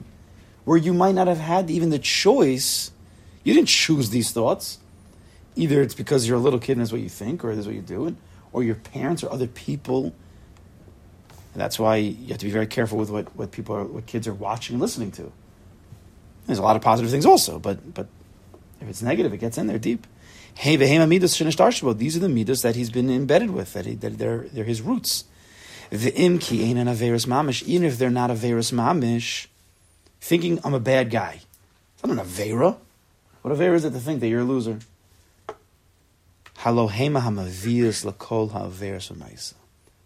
where 0.65 0.77
you 0.77 0.93
might 0.93 1.15
not 1.15 1.27
have 1.27 1.39
had 1.39 1.71
even 1.71 1.89
the 1.89 1.99
choice. 1.99 2.93
You 3.43 3.55
didn't 3.55 3.69
choose 3.69 4.11
these 4.11 4.31
thoughts. 4.31 4.79
Either 5.57 5.83
it's 5.83 5.95
because 5.95 6.29
you're 6.29 6.37
a 6.37 6.41
little 6.41 6.61
kid 6.61 6.73
and 6.73 6.83
that's 6.83 6.93
what 6.93 7.01
you 7.01 7.09
think, 7.09 7.43
or 7.43 7.55
that's 7.55 7.67
what 7.67 7.75
you 7.75 7.83
do, 7.83 8.15
or 8.53 8.63
your 8.63 8.75
parents 8.77 9.25
or 9.25 9.33
other 9.33 9.47
people. 9.47 10.15
And 11.53 11.61
that's 11.61 11.79
why 11.79 11.97
you 11.97 12.29
have 12.29 12.39
to 12.39 12.45
be 12.45 12.53
very 12.53 12.67
careful 12.67 12.99
with 12.99 13.11
what, 13.11 13.35
what 13.35 13.51
people 13.51 13.75
are, 13.75 13.85
what 13.85 14.07
kids 14.07 14.29
are 14.29 14.35
watching 14.35 14.75
and 14.75 14.81
listening 14.81 15.11
to. 15.13 15.33
There's 16.47 16.59
a 16.59 16.63
lot 16.63 16.77
of 16.77 16.83
positive 16.83 17.11
things 17.11 17.27
also, 17.27 17.59
but 17.59 17.95
but 17.95 18.07
if 18.81 18.89
it's 18.89 19.03
negative, 19.03 19.33
it 19.33 19.39
gets 19.39 19.59
in 19.59 19.67
there 19.67 19.79
deep. 19.79 20.07
Hey, 20.55 20.77
midas. 20.77 21.39
These 21.39 22.17
are 22.17 22.21
the 22.21 22.29
midas 22.29 22.63
that 22.63 22.77
he's 22.77 22.91
been 22.91 23.11
embedded 23.11 23.51
with. 23.51 23.73
That, 23.73 23.87
he, 23.87 23.95
that 23.95 24.19
they're 24.19 24.47
they're 24.53 24.65
his 24.65 24.83
roots. 24.83 25.25
Mamish. 25.91 27.63
Even 27.65 27.87
if 27.87 27.99
they're 27.99 28.11
not 28.11 28.31
averis 28.31 28.73
mamish, 28.73 29.47
thinking 30.21 30.61
I'm 30.65 30.75
a 30.75 30.81
bad 30.81 31.11
guy. 31.11 31.41
It's 31.95 32.05
not 32.05 32.19
an 32.19 32.25
avera. 32.25 32.77
What 33.43 33.55
avera 33.57 33.75
is 33.75 33.85
it 33.85 33.93
to 33.93 34.01
think 34.01 34.21
that 34.21 34.29
you're 34.29 34.41
a 34.41 34.45
loser? 34.45 34.81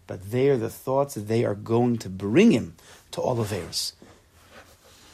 But 0.07 0.31
they 0.31 0.49
are 0.49 0.57
the 0.57 0.69
thoughts 0.69 1.15
that 1.15 1.27
they 1.27 1.43
are 1.43 1.55
going 1.55 1.97
to 1.97 2.09
bring 2.09 2.51
him 2.51 2.75
to 3.11 3.21
all 3.21 3.35
averis. 3.37 3.93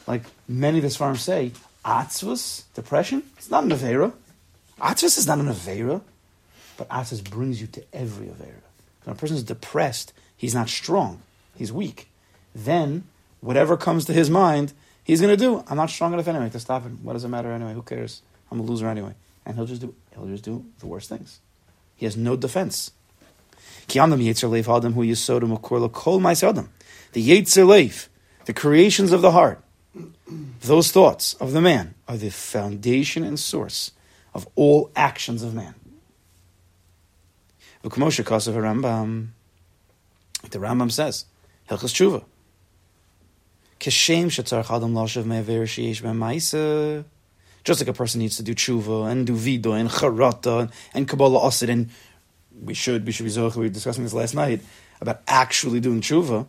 Like 0.06 0.22
many 0.46 0.78
of 0.78 0.84
the 0.84 0.90
farms 0.90 1.22
say, 1.22 1.52
atzvus, 1.84 2.64
depression, 2.74 3.22
it's 3.36 3.50
not 3.50 3.64
an 3.64 3.70
avera. 3.70 4.12
Atzvus 4.80 5.18
is 5.18 5.26
not 5.26 5.38
an 5.38 5.46
avera, 5.46 6.00
but 6.76 6.88
atzvus 6.88 7.28
brings 7.28 7.60
you 7.60 7.66
to 7.68 7.82
every 7.92 8.26
avera. 8.26 8.62
When 9.04 9.16
a 9.16 9.18
person 9.18 9.36
is 9.36 9.42
depressed, 9.42 10.12
he's 10.36 10.54
not 10.54 10.68
strong, 10.68 11.22
he's 11.56 11.72
weak. 11.72 12.08
Then, 12.54 13.04
whatever 13.40 13.76
comes 13.76 14.04
to 14.06 14.12
his 14.12 14.30
mind, 14.30 14.72
he's 15.04 15.20
going 15.20 15.36
to 15.36 15.42
do. 15.42 15.64
I'm 15.68 15.76
not 15.76 15.90
strong 15.90 16.12
enough 16.12 16.28
anyway 16.28 16.50
to 16.50 16.60
stop 16.60 16.86
it. 16.86 16.92
What 17.02 17.14
does 17.14 17.24
it 17.24 17.28
matter 17.28 17.50
anyway? 17.52 17.74
Who 17.74 17.82
cares? 17.82 18.22
I'm 18.50 18.60
a 18.60 18.62
loser 18.62 18.88
anyway. 18.88 19.14
And 19.44 19.56
he'll 19.56 19.66
just 19.66 19.80
do 19.80 19.94
he'll 20.14 20.26
just 20.26 20.44
do 20.44 20.64
the 20.78 20.86
worst 20.86 21.08
things. 21.08 21.40
He 21.96 22.04
has 22.06 22.16
no 22.16 22.36
defense. 22.36 22.92
The 27.12 27.28
Yetzer 27.28 27.66
Lev, 27.66 28.08
the 28.46 28.52
creations 28.52 29.12
of 29.12 29.22
the 29.22 29.32
heart, 29.32 29.62
those 30.60 30.90
thoughts 30.90 31.34
of 31.34 31.52
the 31.52 31.60
man 31.60 31.94
are 32.08 32.16
the 32.16 32.30
foundation 32.30 33.24
and 33.24 33.38
source 33.38 33.92
of 34.34 34.48
all 34.54 34.90
actions 34.96 35.42
of 35.42 35.54
man. 35.54 35.74
The 37.82 37.90
Rambam, 40.58 40.90
says, 40.90 41.26
Hilchas 41.68 41.92
Tshuva. 41.92 42.24
Just 47.64 47.80
like 47.80 47.88
a 47.88 47.92
person 47.92 48.20
needs 48.20 48.36
to 48.36 48.42
do 48.42 48.54
tshuva 48.54 49.10
and 49.10 49.26
do 49.26 49.34
vida 49.34 49.72
and 49.72 49.88
charata 49.88 50.70
and 50.94 51.08
kabbalah 51.08 51.46
asid 51.46 51.68
and 51.68 51.90
we 52.60 52.74
should 52.74 53.04
we 53.06 53.12
should 53.12 53.24
be 53.24 53.30
zoch. 53.30 53.56
We 53.56 53.66
were 53.66 53.68
discussing 53.68 54.04
this 54.04 54.12
last 54.12 54.34
night 54.34 54.62
about 55.00 55.22
actually 55.26 55.80
doing 55.80 56.00
tshuva. 56.00 56.46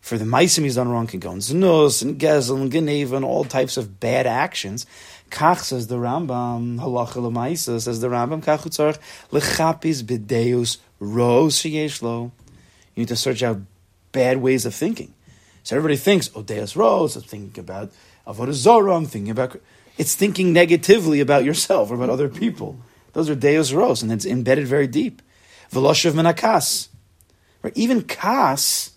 For 0.00 0.16
the 0.16 0.24
meisim 0.24 0.62
he's 0.62 0.76
done 0.76 0.88
wrong 0.88 1.06
can 1.06 1.20
go 1.20 1.32
in 1.32 1.38
znus 1.38 2.02
and 2.02 2.18
gezel 2.18 2.62
and 2.62 2.72
geneva 2.72 3.16
and 3.16 3.24
all 3.24 3.44
types 3.44 3.76
of 3.76 4.00
bad 4.00 4.26
actions. 4.26 4.86
Kach 5.30 5.58
says 5.58 5.88
the 5.88 5.96
Rambam 5.96 6.78
halacha 6.78 7.16
lemaisa 7.16 7.80
says 7.80 8.00
the 8.00 8.08
Rambam 8.08 8.42
kach 8.42 8.60
utzarch 8.60 8.98
lechapis 9.30 10.02
b'deus 10.02 10.78
ro 11.00 11.46
sheyeshlo. 11.46 12.30
You 12.94 13.02
need 13.02 13.08
to 13.08 13.16
search 13.16 13.42
out 13.42 13.58
bad 14.12 14.38
ways 14.38 14.64
of 14.64 14.74
thinking. 14.74 15.14
So 15.62 15.76
everybody 15.76 15.96
thinks, 15.96 16.30
oh, 16.34 16.42
deus 16.42 16.74
ro, 16.76 17.06
so 17.08 17.20
thinking 17.20 17.60
about 17.60 17.92
avodah 18.26 18.52
zorah, 18.52 18.96
I'm 18.96 19.06
thinking 19.06 19.30
about. 19.30 19.60
It's 19.98 20.14
thinking 20.14 20.52
negatively 20.52 21.20
about 21.20 21.44
yourself 21.44 21.90
or 21.90 21.94
about 21.96 22.08
other 22.08 22.28
people. 22.28 22.78
Those 23.12 23.28
are 23.28 23.34
deus 23.34 23.72
ros, 23.72 24.00
and 24.02 24.12
it's 24.12 24.24
embedded 24.24 24.66
very 24.66 24.86
deep. 24.86 25.22
Veloshav 25.72 26.12
menakas. 26.12 26.88
Right? 27.62 27.76
Even 27.76 28.02
kas, 28.02 28.92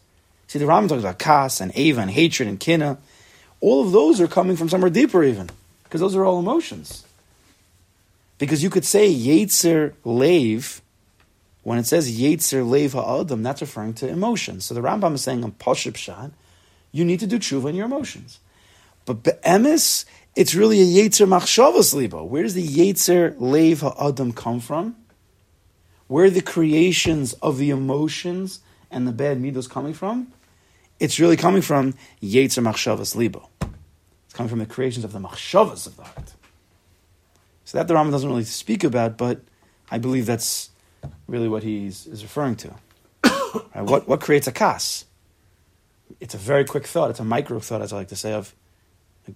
see 0.52 0.60
the 0.60 0.66
Rambam 0.66 0.90
talks 0.90 1.00
about 1.00 1.18
kas 1.18 1.62
and 1.62 1.72
ava 1.76 2.02
and 2.02 2.12
hatred 2.12 2.50
and 2.50 2.60
kina. 2.60 2.98
All 3.62 3.86
of 3.86 3.94
those 3.94 4.20
are 4.20 4.28
coming 4.28 4.58
from 4.58 4.68
somewhere 4.68 4.90
deeper 4.90 5.24
even, 5.24 5.50
because 5.86 6.02
those 6.02 6.14
are 6.14 6.26
all 6.26 6.40
emotions. 6.40 7.06
Because 8.38 8.62
you 8.62 8.70
could 8.70 8.84
say 8.84 9.10
Yetzer 9.10 9.94
Lev, 10.04 10.82
when 11.64 11.78
it 11.78 11.86
says 11.86 12.20
Yetzer 12.20 12.70
Lev 12.70 12.92
Ha'adam, 12.92 13.44
that's 13.44 13.62
referring 13.62 13.94
to 13.94 14.10
emotions. 14.10 14.66
So 14.66 14.74
the 14.74 14.82
Rambam 14.82 15.14
is 15.14 15.24
saying 15.24 15.42
on 15.46 15.54
Pashib 15.54 16.32
you 16.92 17.06
need 17.06 17.22
to 17.22 17.28
do 17.28 17.40
tshuva 17.40 17.70
in 17.70 17.76
your 17.76 17.86
emotions. 17.86 18.40
But 19.06 19.24
be'emes, 19.24 20.04
it's 20.36 20.54
really 20.54 20.82
a 20.82 20.86
Yetzer 20.86 21.30
Machshavas 21.30 21.94
Libo. 21.94 22.26
Where 22.26 22.44
does 22.44 22.56
the 22.56 22.68
Yetzer 22.68 23.36
Lev 23.40 23.80
Ha'adam 23.80 24.34
come 24.34 24.60
from? 24.60 24.98
Where 26.08 26.26
are 26.26 26.30
the 26.30 26.42
creations 26.42 27.32
of 27.36 27.58
the 27.58 27.70
emotions 27.70 28.60
and 28.90 29.08
the 29.08 29.14
bad 29.14 29.42
midos 29.42 29.70
coming 29.70 29.94
from? 29.94 30.34
It's 31.02 31.20
really 31.20 31.36
coming 31.36 31.64
from 31.64 31.96
Yetzer 32.22 32.64
Machshavas 32.64 33.16
Libo. 33.16 33.50
It's 33.60 34.36
coming 34.36 34.52
from 34.52 34.60
the 34.60 34.68
creations 34.68 35.04
of 35.04 35.14
the 35.14 35.20
Machshavas 35.20 35.88
of 35.88 35.98
the 35.98 36.04
heart. 36.04 36.36
So 37.66 37.80
that 37.80 37.88
the 37.88 37.96
Rambam 37.96 38.12
doesn't 38.12 38.30
really 38.30 38.44
speak 38.44 38.84
about, 38.84 39.18
but 39.18 39.42
I 39.90 39.98
believe 39.98 40.28
that's 40.28 40.70
really 41.26 41.50
what 41.50 41.64
he's 41.64 42.06
is 42.06 42.22
referring 42.22 42.56
to. 42.58 42.76
right? 43.24 43.82
What 43.82 44.08
what 44.08 44.22
creates 44.22 44.46
a 44.46 44.52
kas? 44.52 45.06
It's 46.20 46.36
a 46.36 46.38
very 46.38 46.66
quick 46.66 46.86
thought. 46.86 47.10
It's 47.10 47.20
a 47.20 47.24
micro 47.24 47.58
thought, 47.60 47.82
as 47.82 47.92
I 47.92 47.96
like 47.96 48.10
to 48.10 48.16
say, 48.16 48.34
of 48.34 48.54
like, 49.28 49.36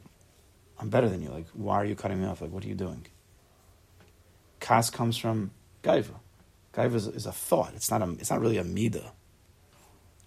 I'm 0.80 0.89
better 0.89 1.10
than 1.10 1.23
you. 1.23 1.30
Like, 1.30 1.47
why 1.54 1.78
are 1.78 1.86
you 1.86 1.95
cutting 1.95 2.21
me 2.21 2.28
off? 2.28 2.41
Like, 2.41 2.51
what 2.51 2.63
are 2.63 2.67
you 2.67 2.75
doing? 2.75 3.08
Kas 4.60 4.91
comes 4.91 5.17
from 5.17 5.49
gaiva. 5.82 6.13
Gaiva 6.75 6.93
is, 6.93 7.08
is 7.08 7.25
a 7.25 7.32
thought. 7.32 7.73
It's 7.75 7.89
not 7.89 8.04
a. 8.04 8.12
It's 8.19 8.30
not 8.30 8.39
really 8.39 8.60
a 8.60 8.63
midah. 8.63 9.10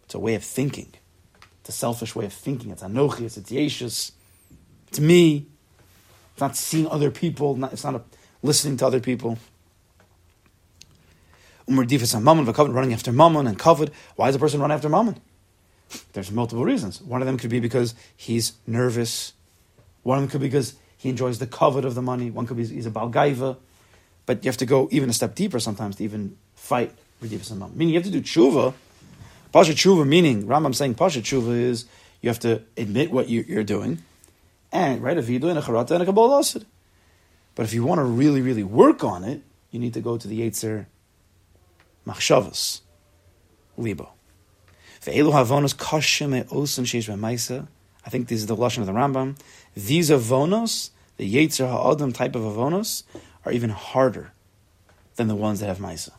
It's 0.03 0.17
a 0.17 0.19
way 0.19 0.35
of 0.35 0.43
thinking. 0.43 0.95
It's 1.69 1.77
a 1.77 1.81
selfish 1.81 2.15
way 2.15 2.25
of 2.25 2.33
thinking. 2.33 2.71
It's 2.71 2.83
anochi. 2.83 3.21
It's 3.21 3.37
yeshus. 3.37 4.13
It's 4.89 5.01
me. 5.01 5.45
It's 6.33 6.41
not 6.41 6.57
seeing 6.57 6.89
other 6.89 7.11
people. 7.11 7.57
Not, 7.57 7.75
it's 7.75 7.85
not 7.85 7.95
a, 7.95 8.01
listening 8.43 8.79
to 8.79 8.87
other 8.87 9.01
people. 9.01 9.37
Umar 11.69 11.85
on 11.85 12.25
mammon, 12.25 12.47
running 12.47 12.95
after 12.95 13.13
mammon 13.13 13.47
and 13.47 13.59
covered. 13.59 13.91
Why 14.17 14.31
is 14.31 14.35
a 14.35 14.39
person 14.39 14.63
run 14.63 14.73
after 14.73 14.89
mammon? 14.89 15.21
There's 16.15 16.31
multiple 16.31 16.65
reasons. 16.65 17.03
One 17.03 17.21
of 17.21 17.27
them 17.27 17.37
could 17.37 17.51
be 17.51 17.61
because 17.61 17.95
he's 18.17 18.55
nervous. 18.67 19.35
One 20.05 20.17
of 20.17 20.23
them 20.23 20.31
could 20.31 20.41
be 20.41 20.47
because 20.47 20.75
he 20.97 21.11
enjoys 21.11 21.39
the 21.39 21.47
covet 21.47 21.85
of 21.85 21.95
the 21.95 22.01
money. 22.01 22.31
One 22.31 22.47
could 22.47 22.57
be 22.57 22.65
he's 22.65 22.87
a 22.87 22.91
balgaiva. 22.91 23.59
But 24.25 24.43
you 24.43 24.49
have 24.49 24.57
to 24.57 24.67
go 24.67 24.89
even 24.91 25.11
a 25.11 25.13
step 25.13 25.35
deeper 25.35 25.61
sometimes 25.61 25.97
to 25.97 26.05
even 26.05 26.39
fight 26.55 26.93
Redifas 27.23 27.51
and 27.51 27.61
mammon. 27.61 27.77
Meaning 27.77 27.93
you 27.93 28.01
have 28.01 28.11
to 28.11 28.11
do 28.11 28.23
tshuva. 28.23 28.73
Pasha 29.59 29.73
tshuva 29.73 30.07
meaning, 30.07 30.45
Rambam 30.45 30.73
saying 30.73 30.95
Pasha 30.95 31.21
tshuva 31.21 31.51
is 31.51 31.85
you 32.21 32.29
have 32.29 32.39
to 32.39 32.63
admit 32.77 33.11
what 33.11 33.29
you, 33.29 33.45
are 33.59 33.65
doing 33.65 34.01
and 34.71 35.03
right 35.03 35.19
a 35.19 35.21
vidu 35.21 35.51
and 35.51 35.59
a 35.59 35.63
charata 35.63 35.91
and 35.91 36.05
a 36.05 36.07
kabbalah 36.07 36.39
asid. 36.39 36.65
But 37.57 37.65
if 37.65 37.75
you 37.75 37.83
want 37.83 37.99
to 37.99 38.05
really, 38.05 38.41
really 38.41 38.63
work 38.63 39.03
on 39.03 39.25
it, 39.25 39.43
you 39.73 39.81
need 39.81 39.95
to 39.95 40.01
go 40.01 40.17
to 40.17 40.29
the 40.29 40.43
Yetzer 40.43 40.87
Machshavas, 42.07 42.83
Libo. 43.77 44.13
Ve'elu 45.01 45.33
havonos 45.33 45.75
kashim 45.75 46.41
osim 46.45 46.85
sheish. 46.85 47.67
I 48.07 48.11
think 48.11 48.29
this 48.29 48.39
is 48.39 48.47
the 48.47 48.57
lashon 48.57 48.83
of 48.83 48.87
the 48.87 48.93
Rambam. 48.93 49.41
These 49.75 50.11
avonos, 50.11 50.91
the 51.17 51.35
Yetzer 51.35 51.69
ha'adam 51.69 52.13
type 52.13 52.37
of 52.37 52.43
avonos, 52.43 53.03
are 53.45 53.51
even 53.51 53.71
harder 53.71 54.31
than 55.17 55.27
the 55.27 55.35
ones 55.35 55.59
that 55.59 55.67
have 55.67 55.79
maisa. 55.79 56.13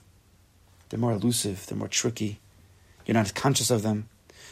They're 0.89 0.99
more 0.99 1.13
elusive. 1.13 1.65
They're 1.67 1.77
more 1.77 1.87
tricky. 1.87 2.41
You're 3.09 3.15
not 3.15 3.33
conscious 3.33 3.71
of 3.71 3.81
them. 3.81 4.07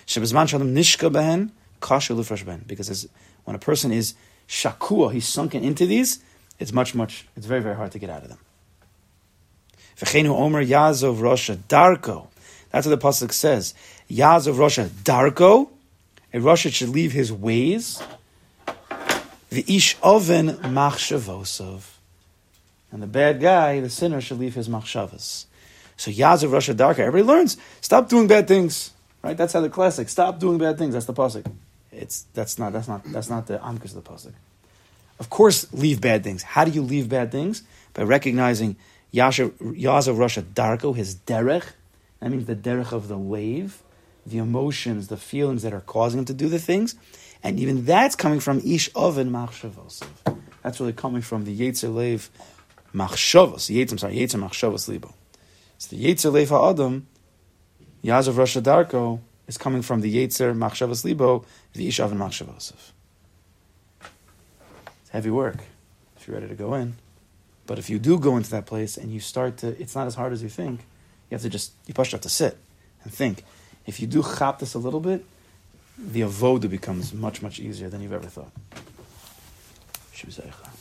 Nishka. 0.07 1.47
Because 2.65 3.07
when 3.43 3.55
a 3.55 3.59
person 3.59 3.91
is 3.91 4.15
shakua, 4.49 5.13
he's 5.13 5.27
sunken 5.27 5.63
into 5.63 5.85
these, 5.85 6.23
it's 6.57 6.73
much, 6.73 6.95
much, 6.95 7.27
it's 7.35 7.45
very, 7.45 7.61
very 7.61 7.75
hard 7.75 7.91
to 7.91 7.99
get 7.99 8.09
out 8.09 8.23
of 8.23 8.29
them. 8.29 8.39
Omer 10.31 10.65
darko. 10.65 12.27
That's 12.71 12.87
what 12.87 12.99
the 12.99 13.07
pasuk 13.07 13.31
says. 13.31 13.75
Yazov 14.09 14.55
rosha 14.55 14.87
darko. 14.87 15.69
A 16.33 16.39
rosha 16.39 16.73
should 16.73 16.89
leave 16.89 17.11
his 17.11 17.31
ways. 17.31 18.01
V'ish 19.51 19.97
oven 20.01 20.47
machshavosov. 20.47 21.83
And 22.91 23.03
the 23.03 23.07
bad 23.07 23.39
guy, 23.39 23.81
the 23.81 23.91
sinner, 23.91 24.19
should 24.19 24.39
leave 24.39 24.55
his 24.55 24.67
machshavas. 24.67 25.45
So 25.97 26.11
Yazov 26.11 26.51
rosha 26.51 26.75
darko. 26.75 26.99
Everybody 26.99 27.23
learns. 27.23 27.57
Stop 27.81 28.07
doing 28.07 28.27
bad 28.27 28.47
things. 28.47 28.91
Right? 29.23 29.35
That's 29.35 29.53
how 29.53 29.61
the 29.61 29.69
classic. 29.69 30.09
Stop 30.09 30.39
doing 30.39 30.57
bad 30.57 30.77
things. 30.77 30.93
That's 30.93 31.07
the 31.07 31.13
pasuk. 31.13 31.51
It's 31.91 32.25
that's 32.33 32.57
not 32.59 32.73
that's 32.73 32.87
not 32.87 33.03
that's 33.05 33.29
not 33.29 33.47
the 33.47 33.57
amkas 33.57 33.95
of 33.95 34.03
the 34.03 34.09
pasuk. 34.09 34.33
Of 35.19 35.29
course, 35.29 35.71
leave 35.73 35.99
bad 35.99 36.23
things. 36.23 36.43
How 36.43 36.63
do 36.63 36.71
you 36.71 36.81
leave 36.81 37.09
bad 37.09 37.31
things? 37.31 37.63
By 37.93 38.03
recognizing 38.03 38.75
Yazov 39.13 39.51
Rasha 39.57 40.43
Darko, 40.43 40.95
his 40.95 41.15
derech, 41.15 41.65
That 42.19 42.29
means 42.29 42.45
the 42.45 42.55
derech 42.55 42.91
of 42.91 43.07
the 43.07 43.17
wave, 43.17 43.81
the 44.25 44.37
emotions, 44.37 45.07
the 45.07 45.17
feelings 45.17 45.63
that 45.63 45.73
are 45.73 45.81
causing 45.81 46.19
him 46.19 46.25
to 46.25 46.33
do 46.33 46.49
the 46.49 46.59
things. 46.59 46.95
And 47.43 47.59
even 47.59 47.85
that's 47.85 48.15
coming 48.15 48.39
from 48.39 48.59
ish 48.59 48.89
oven 48.95 49.31
machshavos. 49.31 50.03
That's 50.61 50.79
really 50.79 50.93
coming 50.93 51.21
from 51.21 51.45
the 51.45 51.57
yetzer 51.57 51.93
lev 51.93 52.29
machshavos. 52.93 53.73
Yetzer, 53.73 53.93
I'm 53.93 53.97
sorry, 53.97 54.15
yetzer 54.15 54.39
machshavos 54.39 54.87
libo. 54.87 55.13
So 55.77 55.95
the 55.95 56.03
yetzer 56.03 56.31
lev 56.31 56.49
ha'adam, 56.49 57.07
Yazav 58.03 58.37
Rosh 58.37 58.57
Darko, 58.57 59.19
is 59.47 59.57
coming 59.57 59.81
from 59.81 60.01
the 60.01 60.13
yetzer 60.13 60.55
machshavos 60.55 61.05
libo, 61.05 61.45
the 61.73 61.87
ish 61.87 61.99
oven 61.99 62.17
machshavos. 62.17 62.73
It's 65.01 65.09
heavy 65.11 65.29
work 65.29 65.57
if 66.17 66.27
you're 66.27 66.35
ready 66.35 66.47
to 66.47 66.55
go 66.55 66.73
in. 66.73 66.95
But 67.65 67.79
if 67.79 67.89
you 67.89 67.99
do 67.99 68.17
go 68.17 68.37
into 68.37 68.49
that 68.51 68.65
place 68.65 68.97
and 68.97 69.11
you 69.11 69.19
start 69.19 69.57
to, 69.57 69.79
it's 69.79 69.93
not 69.95 70.07
as 70.07 70.15
hard 70.15 70.33
as 70.33 70.41
you 70.41 70.49
think. 70.49 70.81
You 71.29 71.35
have 71.35 71.41
to 71.41 71.49
just, 71.49 71.73
you 71.85 71.93
push 71.93 72.11
have 72.11 72.21
to 72.21 72.29
sit 72.29 72.57
and 73.03 73.13
think. 73.13 73.43
If 73.85 73.99
you 73.99 74.07
do 74.07 74.23
chop 74.23 74.59
this 74.59 74.73
a 74.73 74.79
little 74.79 74.99
bit, 74.99 75.25
the 75.97 76.21
avoda 76.21 76.69
becomes 76.69 77.13
much, 77.13 77.41
much 77.41 77.59
easier 77.59 77.89
than 77.89 78.01
you've 78.01 78.13
ever 78.13 78.27
thought. 78.27 78.51
Shibzeicha. 80.13 80.76